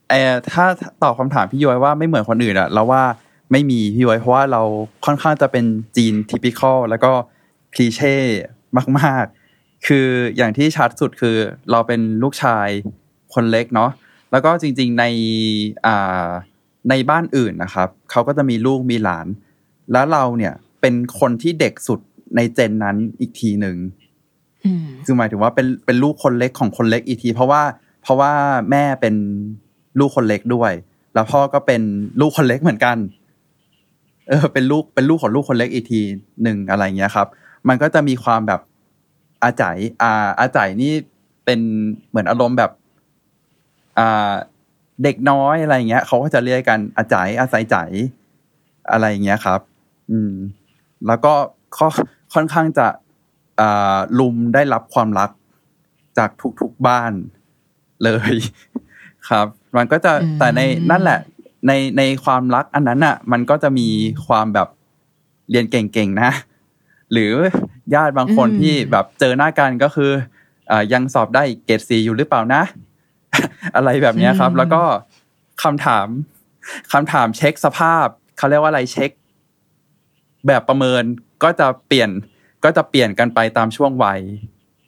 [0.10, 0.66] เออถ้า
[1.04, 3.04] ตอบคาถามพี่ย้อยว่าไม่เหมือนคนอื่นอะเราว่า
[3.52, 4.62] ไม่มีพี่ย้อยเพราะว่าเรา
[5.06, 5.66] ค่อนข้างจะเป็น
[5.98, 7.12] จีนทิปิคอลแล้วก็
[7.74, 8.16] คลีเช่
[9.00, 10.08] มาก ๆ คือ
[10.38, 11.36] อย่างที่ชัดสุดคือ
[11.72, 12.68] เราเป็นลูกชาย
[13.34, 13.92] คนเล็กเนาะ
[14.32, 15.06] แล้วก็จริง ๆ ใน
[15.86, 16.28] อ่า
[16.90, 19.28] ในบ้านอื่นนะครับเขาก็จะมีลูกมีหลาน
[19.91, 22.00] แล้วเราเนี่ยเป็นคนที่เด็กสุด
[22.36, 23.78] ในเจนนั้นอีกทีหนึ่ง
[25.06, 27.62] คือหมายถึงว่าเป็นเป็นลูกคนเล็กของคนเล็กอีกที เพราะว่า
[28.04, 28.32] เพราะว่า
[28.72, 29.15] แม่เป็น
[30.00, 30.72] ลูกคนเล็กด้วย
[31.13, 31.82] แล้วพ่อก็เป็น
[32.22, 32.98] ลูกคนเล็กเหมือนกัน
[34.28, 36.02] เออ เป็นลูกเป็นลูกของลูกคนเล็กอีกที
[36.44, 37.28] หนึ่งอะไรเงี้ยครับ
[37.67, 38.62] มันก็จะมีความแบบ
[39.44, 40.94] อาจ่ายอาอาจ่ายนี่
[41.46, 41.60] เป็น
[42.10, 42.72] เหมือนอารมณ์แบบ
[44.00, 44.34] อ่า
[45.04, 47.89] เด็กน้อยอะไรเงี้ยเขาก็จะเรียกกันอาจ่ายอาศัยจ่าย
[48.91, 49.60] อะไรเงี้ยครับ
[50.12, 50.34] อืม
[51.08, 51.34] แล้วก็
[52.34, 52.88] ค่อนข้างจะ
[53.60, 55.30] อ่าลุมได้รับความรัก
[56.17, 56.30] จาก
[56.62, 57.12] ทุกๆบ้าน
[58.04, 58.34] เลย
[59.30, 59.47] ครับ
[59.78, 61.19] มันก็จะแต่ในนั่นแหละ
[61.67, 63.88] ในในความรักอันนั้นอะ มันก็จะมี
[64.28, 64.67] ความแบบ
[65.50, 66.32] เรียนเก่งๆนะ
[67.12, 67.34] หรือ
[67.93, 70.12] ญาติบางคนที่แบบเจอหน้ากันก็คือ
[70.71, 72.63] อยังสอบได้เกรดสีอยู่หรือเปล่านะ
[73.76, 74.82] อะไรแบบนี้ครับ แล้วก็
[75.63, 76.08] คำถาม
[76.91, 79.12] คำถามเช็คสภาพเขาเรียกว่าอะไรเช็ค
[80.48, 81.04] แบบประเมิน
[81.44, 82.10] ก็จะเปลี่ยน
[82.64, 84.22] ก็จะเปลี่ยนกันไปตามช่วงวัย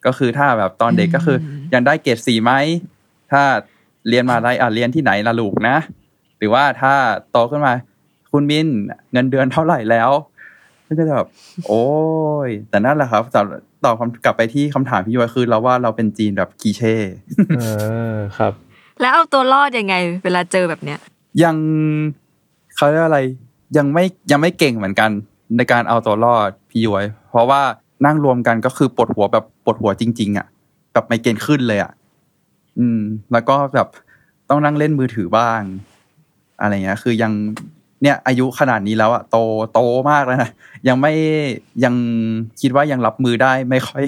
[0.06, 1.38] ก็คือถ้าแบบตอนเด็กก็คือ
[1.74, 2.52] ยังได้เกรดสีไหม
[3.32, 3.42] ถ้า
[4.08, 5.76] เรียนมาได้อะเรียนที่ไหนละลูกนะ
[6.38, 6.94] หรือว่าถ้า
[7.30, 7.74] โตขึ้นมา
[8.32, 8.68] คุณมิน
[9.12, 10.10] เงินเดือนเท่าไหร่แล้ว
[10.86, 11.26] ก็จะแบบ
[11.66, 11.84] โอ้
[12.46, 13.46] ย แต่นั่นแหละครับตอบ
[13.84, 16.94] ตอบคำกลับไปที่คำถามพี่ย้อยคือเราว่าเราเป็นจีนแบบกีเช่
[17.58, 17.62] เอ
[18.14, 18.52] อครับ
[19.00, 20.98] แล้วเอาตัวรอดยังไง เวลาเจอแบบเนี้ย
[21.42, 21.56] ยัง
[22.76, 23.20] เขาเรียกอะไร
[23.76, 25.10] ยังไม่ยังไม่เก่งเหมือนกัน
[25.56, 27.62] ในการเอาตัวรอดพี่ย้อยเพราะว่า
[28.06, 30.46] นั่งรวมกันก็คือปวดหัวแบบปวดหัวจริง ๆ อะ
[30.92, 31.92] แบบไม่เกณฑ์ขึ้นเลยอะ
[32.78, 33.00] อืม
[33.32, 33.88] แล้วก็แบบ
[34.48, 35.60] ต้องนั่งเล่นมือถือบ้าง
[36.60, 37.32] อะไรเงี้ย คือยัง
[38.02, 39.36] เนี่ยอายุขนาดนี้แล้วอะโต
[39.72, 39.80] โต
[40.10, 40.50] มากแล้วนะ
[40.88, 41.12] ยังไม่
[41.84, 41.94] ยัง
[42.60, 44.02] คิดว่ายังรับมือได้ไม่ค่อย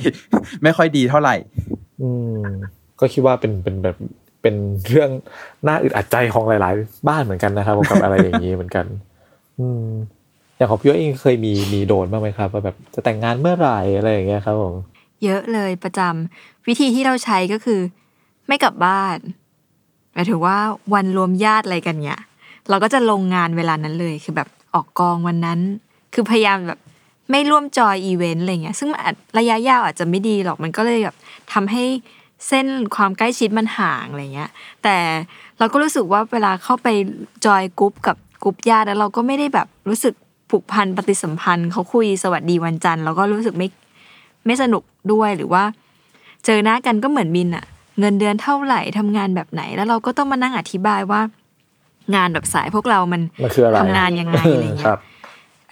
[0.62, 1.34] ไม่ค่อยดีเท่าไหร่
[2.00, 2.42] อืม
[3.00, 3.96] ก็คิดว่าเป็นเป็นแบบ
[4.42, 4.54] เป็น
[4.88, 5.10] เรื่อง
[5.66, 8.86] น่าอึดอัดใจของหลาย ๆ บ้านเหมือนกันนะครับกับอะไรอย่างนี้เหมือนกัน
[9.58, 9.86] อืม
[10.56, 14.74] อย่างของพี่เองเคยมีมีโดนบ้างไหมครับว่าแบบจะแต่งงานเมื่อไหร่อะไรอย่างเงี้ยครับผม
[15.24, 17.80] เยอะเลยประจำวิธีที่เราใช้ก็คือ
[18.48, 19.18] ไม่กลับบ้าน
[20.12, 20.58] หมายถึงว่า
[20.94, 22.20] วันรวมญาติอะไรกันเนี่ย
[22.68, 25.60] เราก็จะลงงานเวลานั้นเลยคือแบบออกกองวันนั้น
[26.14, 26.80] คือพยายามแบบ
[27.30, 28.90] ไม่ร่วม join event อะไรเงี้ยซึ่ง
[29.38, 31.16] ระยะยาวอาจจะไม่ดีหรอกมันก็เลยแบบ
[31.52, 31.84] ทำให้
[32.48, 32.66] เส้น
[32.96, 34.50] ความใกล้ชิดมันห่างอะไรเงี้ย
[34.82, 34.96] แต่
[35.58, 36.88] เราก็รู้สึกว่าเวลาเข้าไป
[37.46, 40.14] join group กับกรุ๊ปญาติแล้วเราก็ไม่ได้แบบรู้สึก
[40.50, 43.68] ผูกพันปฏิสัมพันธ์เขาคุยสวัสดีวันจันทร์เราก็รู้สึกไม่
[44.46, 44.82] ไม่สนุก
[45.12, 45.64] ด้วยหรือว่า
[46.44, 47.64] เจอหน้ากันก็เหมือนมินอะ
[48.00, 51.20] เงินเดือนเท่าไหร่ทำงานแบบไหน แล้วเราก็ต้องมานั่งอธิบายว่า
[52.14, 53.22] งานแบบสายพวกเรามัน
[53.80, 54.98] ทำงานยังไงอะไรเงี้ย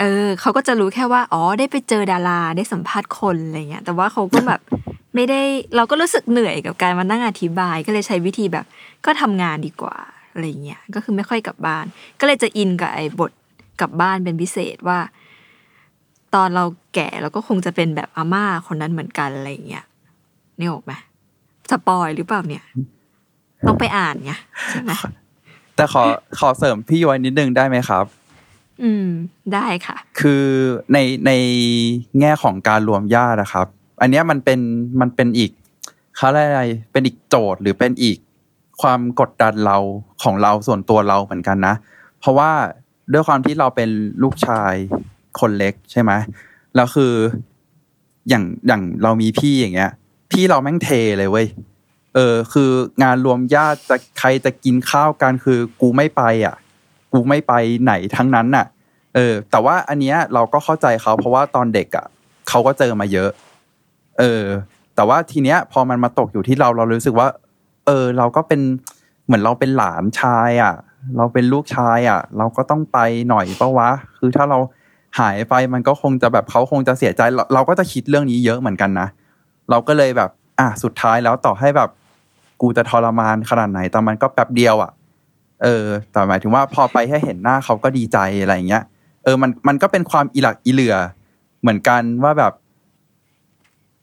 [0.00, 4.60] เออเขาก็จะรู้แค่ว่าอ๋อได้ไปเจอดาราได้สัมภาษณ์คนอะไรเงี้ย แต่ว่าเขาก็แบบ
[5.14, 5.40] ไม่ได้
[5.76, 8.64] เราก็รู้สึกเหนื่อยกับการมานั่งอธิบายก็เลยใช้วิธีแบบ
[9.04, 9.96] ก็ทำงานดีกว่า
[10.32, 11.84] อะไรเงี้ยก็คือไม่ค่อยกลับบ้าน
[12.20, 13.30] ก็เลยจะอินกับไอ้บท
[13.80, 14.98] กลับบ้านเป็นพิเศษว่า
[16.34, 16.64] ตอนเรา
[16.94, 19.84] แก่เราก็คงจะเป็นแบบอาม่าคนนั้นเหมือนกันอะไรเงี้ย
[20.58, 20.92] นี่ออกไหม
[21.70, 22.64] สปอยหรือเปล่าเนี่ย
[23.66, 24.32] ต้องไปอ่านไง
[24.70, 24.92] ใช่ไหม
[25.76, 26.02] แต่ขอ
[26.38, 28.04] ขอเสริมพี่ย้อยนิดนึงได้ไหมครับ
[28.82, 29.06] อืม
[29.54, 30.44] ได้ค่ะ คือ
[30.92, 31.30] ในใน
[32.20, 33.66] แง่ของการรวมญาตินะครับ
[34.00, 34.60] อันนี้มันเป็น
[35.00, 35.50] มันเป็นอีก
[36.16, 38.18] เขาเรียกอะไร เป็นอีกโจทย์หรือเป็นอีก
[38.82, 39.76] ความกดดันเรา
[40.22, 41.74] ของเราส่วนตัวเราเหมือนกันนะ
[42.20, 42.50] เพราะว่า
[43.12, 43.90] ด้วยความที่เราเป็น
[44.22, 44.74] ลูกชาย
[45.40, 46.12] คนเล็กใช่ไหม
[46.74, 47.12] แล้วคือ
[48.28, 49.92] อย่างอย่างเรามีพี่อย่างเงี้ย
[50.30, 51.46] พี่เราแม่งเทเลยเว้ย
[52.14, 52.70] เออ คือ
[53.02, 56.56] งานรวมญาติจะใครจะกินข้าวกันคือกูไม่ไปอะ
[57.12, 57.52] กูไม่ไป
[57.82, 58.66] ไหนทั้งนั้นน่ะ
[59.14, 62.06] เออ แต่ว่าอันเนี้ยเราก็เข้าใจเขาเพราะว่าตอนเด็กอะ
[62.48, 63.30] เขาก็เจอมาเยอะ
[64.18, 64.42] เออ
[64.94, 67.28] แต่ว่าทีเนี้ย พอมันมาตกอยู่ที่เราเรารู้สึกว่า
[67.86, 68.60] เออ เราก็เป็น
[69.24, 70.74] เหมือนเราเป็นหลานชายอะ
[71.16, 72.98] เราเป็นลูกชายอะ เราก็ต้องไป
[73.28, 74.58] หน่อยปะวะ คือถ้าเรา
[75.20, 79.08] หายไปมันก็คงจะแบบเขาคงจะเสียใจเราเราก็จะคิดเรื่องนี้เยอะเหมือนกันนะ
[79.70, 81.90] เราก็เลยแบบ อะสุดท้ายแล้วต่อให้แบบ
[82.62, 84.90] กูจะทรมานขนาดไหนแต่มันก็แป๊บเดียวอะ
[85.62, 88.84] เออ แต่หมายถึงว่าพอไปแค่เห็นหน้าเขาก็ดีใจอะไรอย่างเงี้ย
[89.24, 90.96] เออมันมันก็เป็นความอีหลักอีเหลือ
[91.60, 92.52] เหมือนกันว่าแบบ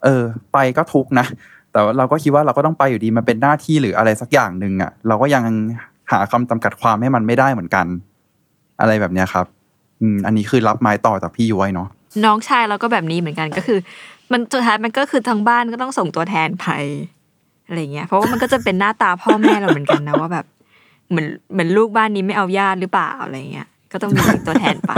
[0.03, 0.23] เออ
[0.53, 1.25] ไปก็ทุกนะ
[1.71, 5.43] แต่ว่าเราก็คิดว่าเราก็ต้องไปอยู่ดีมันเป็นหน้าที่หรืออะไรสักอย่างหนึ่งอะ เราก็ยัง
[6.11, 7.85] หาคำจำกัดความให้มันไม่ได้เหมือนกัน
[8.81, 9.45] อะไรแบบเนี้ยครับ
[10.01, 11.87] อืมอันนี้คือรับไม้ต่อจากพี่ย้อยเนาะ
[12.25, 13.79] น้องชายเราก็แบบนี้เหมือนกันก็คือ
[14.31, 16.67] มันสุดท้ายมันก็คือทางบ้านก็ต้องส่งตัวแทนไป
[17.67, 20.45] อะไรเงี้ยเพราะว่ามันก็จะเป็นหน้าตาพ่อแม่เราเหมือนกันนะว่าแบบ
[21.09, 24.93] เหมือนเหมือนลูกบ้านนี้ไม่เอาญาติหรือเปล่าอะไรเงี้ยก็ต้องมีตัวแทนไป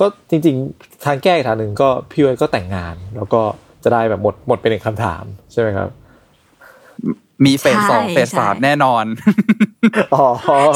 [0.00, 3.42] ก็จริงๆ ทางแก้อีกทางหนึ่งก็พี่ย้อยก็แต่งงาน แล้วก็
[3.84, 5.88] จะได้แบบหมดหมดเป็นหนึ่งคำถามใช่ไหมครับ
[7.44, 9.04] มีเฟสสองใช่เฟสสามใช่แน่นอน
[10.14, 10.26] อ๋อ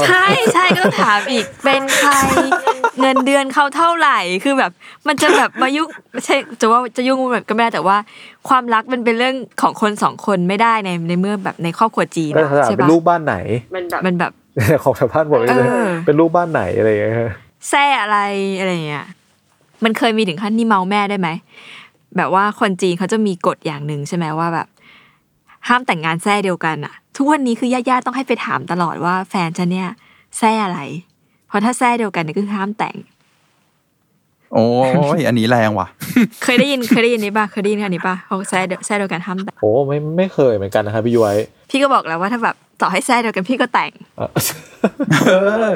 [0.07, 2.13] ใช่ใช่ก็ต้องถามอีกเป็นใคร
[3.01, 4.71] เงินเดือนเขาเท่าไหร่คือแบบ
[5.09, 7.97] มันจะแบบมายุ่งไม่ใช่จะว่าจะยุ่งแบบก็ไม่ได้แต่ว่า
[8.49, 13.37] ความรักมันเป็นเรื่องของคนสองคนไม่ได้ในในเมื่อแบบในครอบครัวจีนก็อะถามใช่เป็นปะลูกบ้านไหน
[13.75, 14.33] มันแบบมันแบบ
[14.85, 15.55] ของชาวบ้านผมเลยเอ
[15.87, 17.33] อเป็นลูกบ้านไหนอะไรอย่างเงี้ย
[17.69, 18.19] แซ่อะไร
[18.59, 19.07] อะไรเงี้ย
[19.85, 21.29] มันเคยมีถึงขั้นที่เมาแม่ได้ไหม
[22.17, 24.69] แบบว่าคนจีนเขาจะมีกฎอย่างหนึ่งใช่ไหมว่าแบบ
[25.69, 29.89] ห้ามแต่งงานแซ่เดียวกันอะทุกวันนี้คือญาติๆต้องให้ไปถามตลอดว่าแฟนฉันเนี่ย
[30.39, 30.81] แซ่อะไร
[31.49, 32.97] เพราะถ้าแซ่เดียวกันเนี่ยคือห้ามแต่ง
[34.55, 34.67] โอ้
[35.19, 35.89] ยอันนี้แรงว่ะ
[36.43, 41.37] เคยได้ยินเคยได้ยินนี้ป่ะเคยได้ยินอันนี้ป่ะเขาแซ่เดียวแซ่เดียวกันห้ามแต่งโอ้ไม่ไม่เคยเหมือนกันนะครับพี่ย้อย
[41.71, 44.31] พี่ก็บอกแล้วว่าถ้าแบบต่อให้แซ่เดียวกันพี่ก็แต่งเอ่อ
[45.27, 45.31] เอ
[45.71, 45.75] อ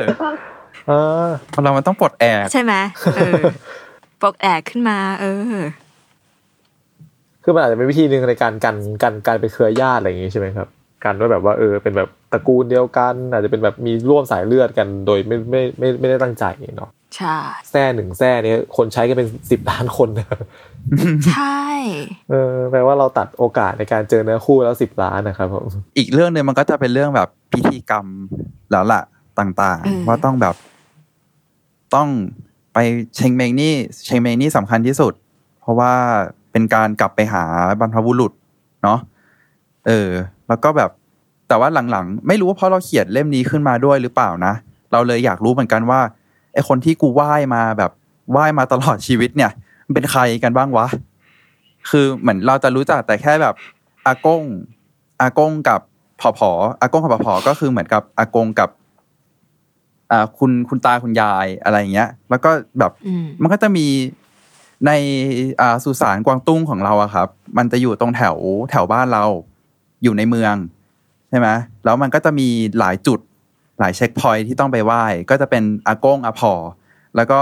[0.89, 0.93] เอ
[1.24, 1.26] อ
[1.62, 2.72] เรามันต้องปลดแอกใช่ไหม
[3.16, 3.41] เออ
[4.22, 5.24] ปกแอกขึ้นมา เอ
[5.61, 5.64] อ
[7.45, 10.68] คือมันอาจจะเป็นวิธีหนึ่งในการกันกันการเป็นเครือญาติอะไรอย่างงี้ใช่ไหมครับ
[11.05, 16.45] การว่าแบบว่าเออเป็นแบบตระกูลเดียวกัน อาจจะเป็นแบบมีร่วมสายเลือดกันโดยไม่ไม่ไม่ไม่ได้ตั้งใจ
[16.76, 17.36] เนาะใช่
[17.70, 20.26] แซ่หนึ่งแซ่เนี่ยคนใช้กันเป็นสิบล้านคนนะ
[21.30, 21.64] ใช่
[22.30, 25.64] เออแปลว่าเราตัดโอกาสในการเจอเนื้อคู่แล้วสิบล้านนะครับผม
[25.99, 28.07] อีกเรื่องหนึ่งมันก็จะเป็นเรื่องแบบพิธีกรรม
[28.72, 29.03] แล้วล่ะ
[29.38, 30.55] ต่างเออๆว่าต้องแบบ
[31.95, 32.09] ต้อง
[32.74, 32.78] ไป
[33.16, 33.74] เชงเมงนี่
[34.07, 35.12] เชงเมงนี่สำคัญที่สุด
[35.61, 35.95] เพราะว่า
[36.55, 37.44] เป็นการกลับไปหา
[37.80, 38.32] บรรพบุรุษ
[38.82, 38.98] เนาะ
[39.86, 40.11] เออ
[40.48, 40.90] แล้วก็แบบ
[41.48, 44.52] แต่ว่าหลังๆ ไม่รู้ว่าเพราะเราเขียนเล่มนี้ขึ้นมาด้วยหรือเปล่านะ
[44.92, 46.00] เราเลยอยากรู้เหมือนกันว่า
[46.52, 47.90] ไอคนที่กูไหว้มาแบบ
[48.32, 49.50] ไหว้มาตลอดชีวิตเนี่ย
[49.86, 50.86] มันเป็นใครกันบ้างวะ
[51.90, 53.55] คือเหมือนเราจะรู้จักแต่แค่แบบ
[54.07, 54.42] อากง
[55.20, 55.80] อากงกับ
[56.20, 56.50] ผอผอ
[56.80, 58.70] อากงกับผอผอก็คือเหมือนกับอากงกับ
[60.11, 63.86] อ่าคุณคุณตาคุณยายอะไรอย่างเงี้ย แล้วก็แบบอืมมันก็จะมี
[64.87, 64.91] ใน
[65.61, 67.28] อ่าสุสานกวางตุ้งของเราอะครับ
[67.59, 68.37] มันจะอยู่ตรงแถว
[68.70, 69.24] แถวบ้านเรา
[70.03, 70.55] อยู่ในเมือง
[71.30, 71.49] ใช่ไหม
[71.85, 73.20] แล้วมันก็จะมีหลายจุด
[73.78, 76.53] หลายเช็คพอยท์ที่ต้องไปไหว้ ก็จะเป็นอากงอาพอ
[77.16, 77.41] แล้วก็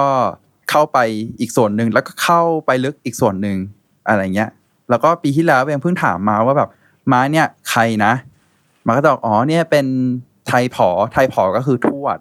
[0.70, 0.98] เข้าไป
[1.40, 3.58] อีกส่วนหนึ่งแล้วก็เข้าไปลึกอีกส่วนหนึ่ง
[4.08, 4.50] อะไรเงี้ย
[4.90, 6.70] แล้วก็ปีที่แล้วเองเพิ่งถามมาว่าแบบ
[7.12, 8.12] ม้าเนี่ยใครนะ
[8.86, 9.86] มันก็จะบอกอ๋อเนี่ยเป็น
[10.48, 12.18] ไทยผอไทยผอก็คือทวด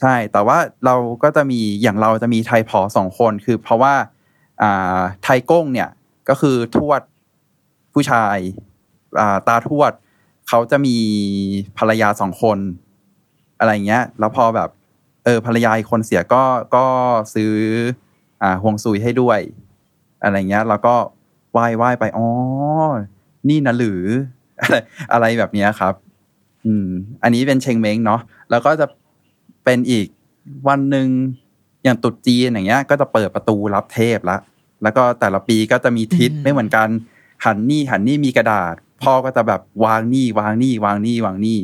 [0.00, 3.94] ใช่ แต่ว่าเราก็จะมีอย่างเราจะมีไทยผอสองคนคือเพราะว่า
[5.22, 5.90] ไทยก้งเนี่ย
[6.28, 7.00] ก็คือทวด
[7.92, 9.92] ผู้ชายาตาทวด
[10.48, 10.96] เขาจะมี
[11.78, 12.58] ภรรยาสองคน
[13.58, 14.70] อะไรเงี้ย แล้วพอแบบ
[15.24, 16.42] เออภรรยาอีกคนเสียก็
[16.76, 16.84] ก็
[17.34, 17.52] ซื้อ
[18.42, 19.40] อ่าห่วงซุยให้ด้วย
[20.22, 20.94] อะไรเงี้ย แล้วก็
[21.52, 22.26] ไหว้ไหว้ไปอ๋อ
[23.48, 24.02] นี่นะหรือ
[24.60, 24.76] อะไร
[25.12, 25.94] อะไรแบบเนี้ยครับ
[26.64, 26.88] อืม
[27.22, 28.20] อันนี้เป็นเชงเม้งเนาะ
[28.50, 28.86] แล้วก็จะ
[29.64, 30.06] เป็นอีก
[30.68, 31.08] วันหนึ่ง
[31.84, 34.38] อย่างตรุษจีนอย่างเงี้ย ก็จะเปิดประตูรับเทพละ
[34.82, 36.88] แล้วก็แต่ละปีก็จะมีทิศอืมไม่เหมือนกัน
[37.44, 41.58] หันนี่หันนี่มีกระดาษ พ่อก็จะแบบวางนี่วางนี่วางนี่วางนี่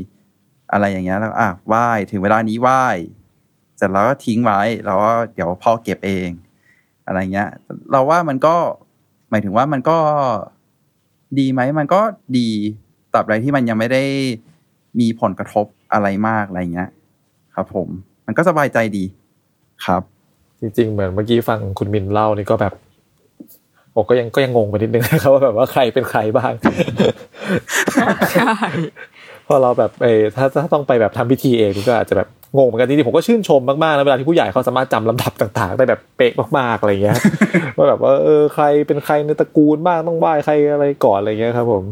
[0.72, 2.84] อะไรอย่างเงี้ยแล้วอะไหว้ถึงเวลานี้ไหว้
[3.76, 6.28] เสร็จแล้วก็ทิ้งไว้แล้วก็เดี๋ยวพ่อเก็บเอง
[7.06, 7.48] อะไรเงี้ย
[7.90, 8.56] เราว่ามันก็
[9.30, 9.98] หมายถึงว่ามันก็
[11.38, 12.00] ดีไหมมันก็
[12.38, 12.48] ดี
[13.12, 14.04] ตราบใดที่มันยังไม่ได้
[15.00, 16.90] มีผลกระทบอะไรมากอะไรเงี้ย
[17.56, 17.88] ครับผม
[18.26, 19.04] มันก็สบายใจดี
[19.86, 20.02] ครับ
[20.60, 22.72] จริง ๆ เหมือนเมื่อกี้ฟังคุณมินเล่านี่ก็แบบ
[23.92, 26.52] โอ้ก็ยังก็ยังงงไปนิดนึงนะครับว่าแบบว่าใครเป็นใครบ้าง
[28.32, 28.54] ใช่
[29.46, 37.18] พอเราแบบเออถ้าถ้าต้องไปแบบทำพิธีเองนี่ก็อาจจะแบบงงเหมือนกันจริงๆผมก็ชื่นชมมากๆนะเวลาที่ผู้ใหญ่เขาสามารถจำลำดับต่าง ๆ ได้แบบเป๊ะมากๆอะไรเงี้ย
[37.76, 41.84] ว่าแบบว่าเออใครเป็นใครในตระกูลบ้างต้องไหว้ใครอะไรก่อนอะไรเงี้ยครับ ผม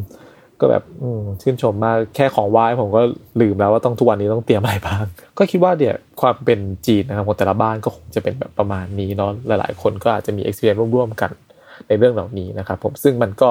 [0.60, 1.08] ก็แบบอื
[1.42, 3.02] ชื่นชมมากแค่ของไหว้ผมก็
[3.40, 5.04] ลืมแล้วว่าต้องทุกวันนี้ต้องเตรียมอะไรบ้าง
[5.38, 11.30] ก็คิดว่าเดี๋ยวความเป็นจีนนะครับของแต่ละบ้านก็คงจะเป็นแบบประมาณนี้เนาะหลาย ๆ คนก็อาจจะมี experience ร่วมๆกัน
[11.88, 13.50] ในเรื่องเหล่านี้นะครับผมซึ่งมันก็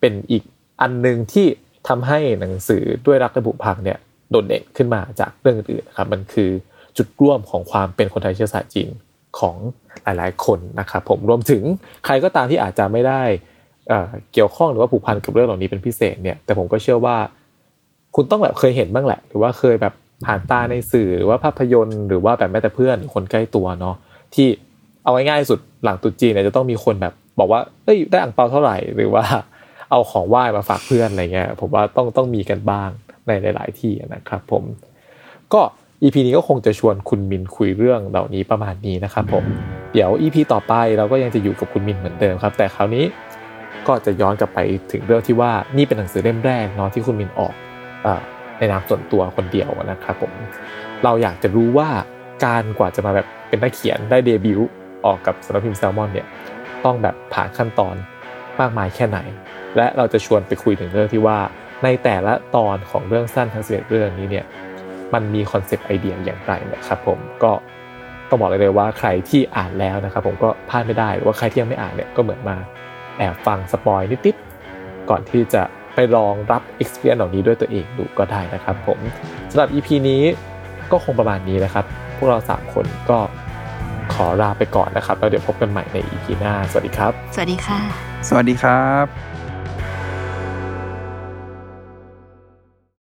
[0.00, 0.42] เป็นอีก
[0.80, 1.46] อันหนึ่งที่
[1.88, 3.98] ทำให้หนังสือด้วยรักและบุพังเนี่ย
[4.30, 6.50] โดดเด่นขึ้นมาจากเรื่องอื่นนะครับมันคือ
[6.96, 8.90] จุดร่วมของความเป็นคนไทยเชื้อสายจีน
[9.38, 9.56] ของ
[10.04, 11.62] หลาย ๆ คนนะครับผมรวมถึง
[12.04, 13.22] ใครก็ตามที่อาจจะไม่ได้
[13.88, 17.16] เอ่อเกี่ยวข้องหรือว่าผูกพันกับเรื่องเหล่านี้เป็นพิเศษเนี่ยแต่ผมก็เชื่อว่า
[18.14, 19.94] คุณต้องแบบเคยเห็นบ้างแหละ หรือว่าเคยแบบ
[20.26, 23.96] ผ่านตาในสื่อหรือว่าภาพยนตร์หรือว่าแบบแม้แต่เพื่อนคนใกล้ตัวเนาะ
[24.34, 24.46] ที่
[25.04, 29.24] เอาง่ายๆสุดหลังตรุษจีเนี่ยจะต้องมีคนแบบบอกว่าเอ้ยได้อ่างเปาเท่าไหร่หรือว่า
[29.90, 32.90] เอาของไหว้มาฝากเพื่อนอะไรเงี้ยผมว่าต้องต้องมีกันบ้าง
[33.26, 34.62] ในหลาย ๆ ที่นะครับผม
[35.52, 35.60] ก็
[36.02, 39.44] EP นี้ก็คงจะชวนคุณมินคุยเรื่องเหล่านี้ประมาณนี้นะครับผม
[39.92, 43.04] เดี๋ยว EP ต่อไปเราก็ยังจะอยู่กับคุณมินเหมือนเดิมครับ แต่คราวนี้
[43.86, 44.58] ก็จะย้อนกลับไป
[44.92, 47.54] ถึงเรื่องที่ว่านี่เป็นหนังสือเล่มแรกเนาะที่คุณมินออก
[48.06, 48.08] อ
[48.58, 50.32] ในนามส่วนตัวคนเดียวนะครับผม
[51.04, 51.88] เราอยากจะรู้ว่า
[52.44, 54.68] การกว่าจะมาแบบเป็นนักเขียนได้เดบิวต์
[55.06, 56.26] ออกกับสำนักพิมพ์แซลมอนเนี่ย
[56.84, 57.94] ต้องแบบผ่านขั้นตอน
[58.60, 59.18] มากมายแค่ไหน
[59.76, 61.38] และเราจะชวนไปคุยถึงเรื่องที่ว่า
[61.84, 64.44] ในแต่ละตอนของเรื่องสั้นทั้งสิบเรื่องนี้เนี่ย
[65.14, 67.52] มันมี concept idea อย่างไรนะครับผมก็
[68.28, 72.56] ต้องบอกเลยเลยว่าใครที่อ่านแล้วนะครับผมก็พลาดไม่ได้หรือว่าใครที่ยังไม่อ่านเนี่ยก็เหมือนมา
[73.16, 75.62] แอบฟัง spoil นิดๆก่อนที่จะ
[75.94, 78.98] ไปลองรับ experience เหล่านี้ด้วยตัวเองดูก็ได้นะครับผม
[79.50, 80.22] สำหรับ EP นี้
[80.90, 81.84] ก็คงประมาณนี้นะครับ
[82.16, 83.18] พวกเรา 3 คนก็
[84.14, 87.78] ขอลาไปก่อนนะครับ แล้วเดี๋ยวพบกันใหม่ใน EP หน้า สวัสดีครับ สวัสดีค่ะ
[88.28, 89.25] สวัสดีครับ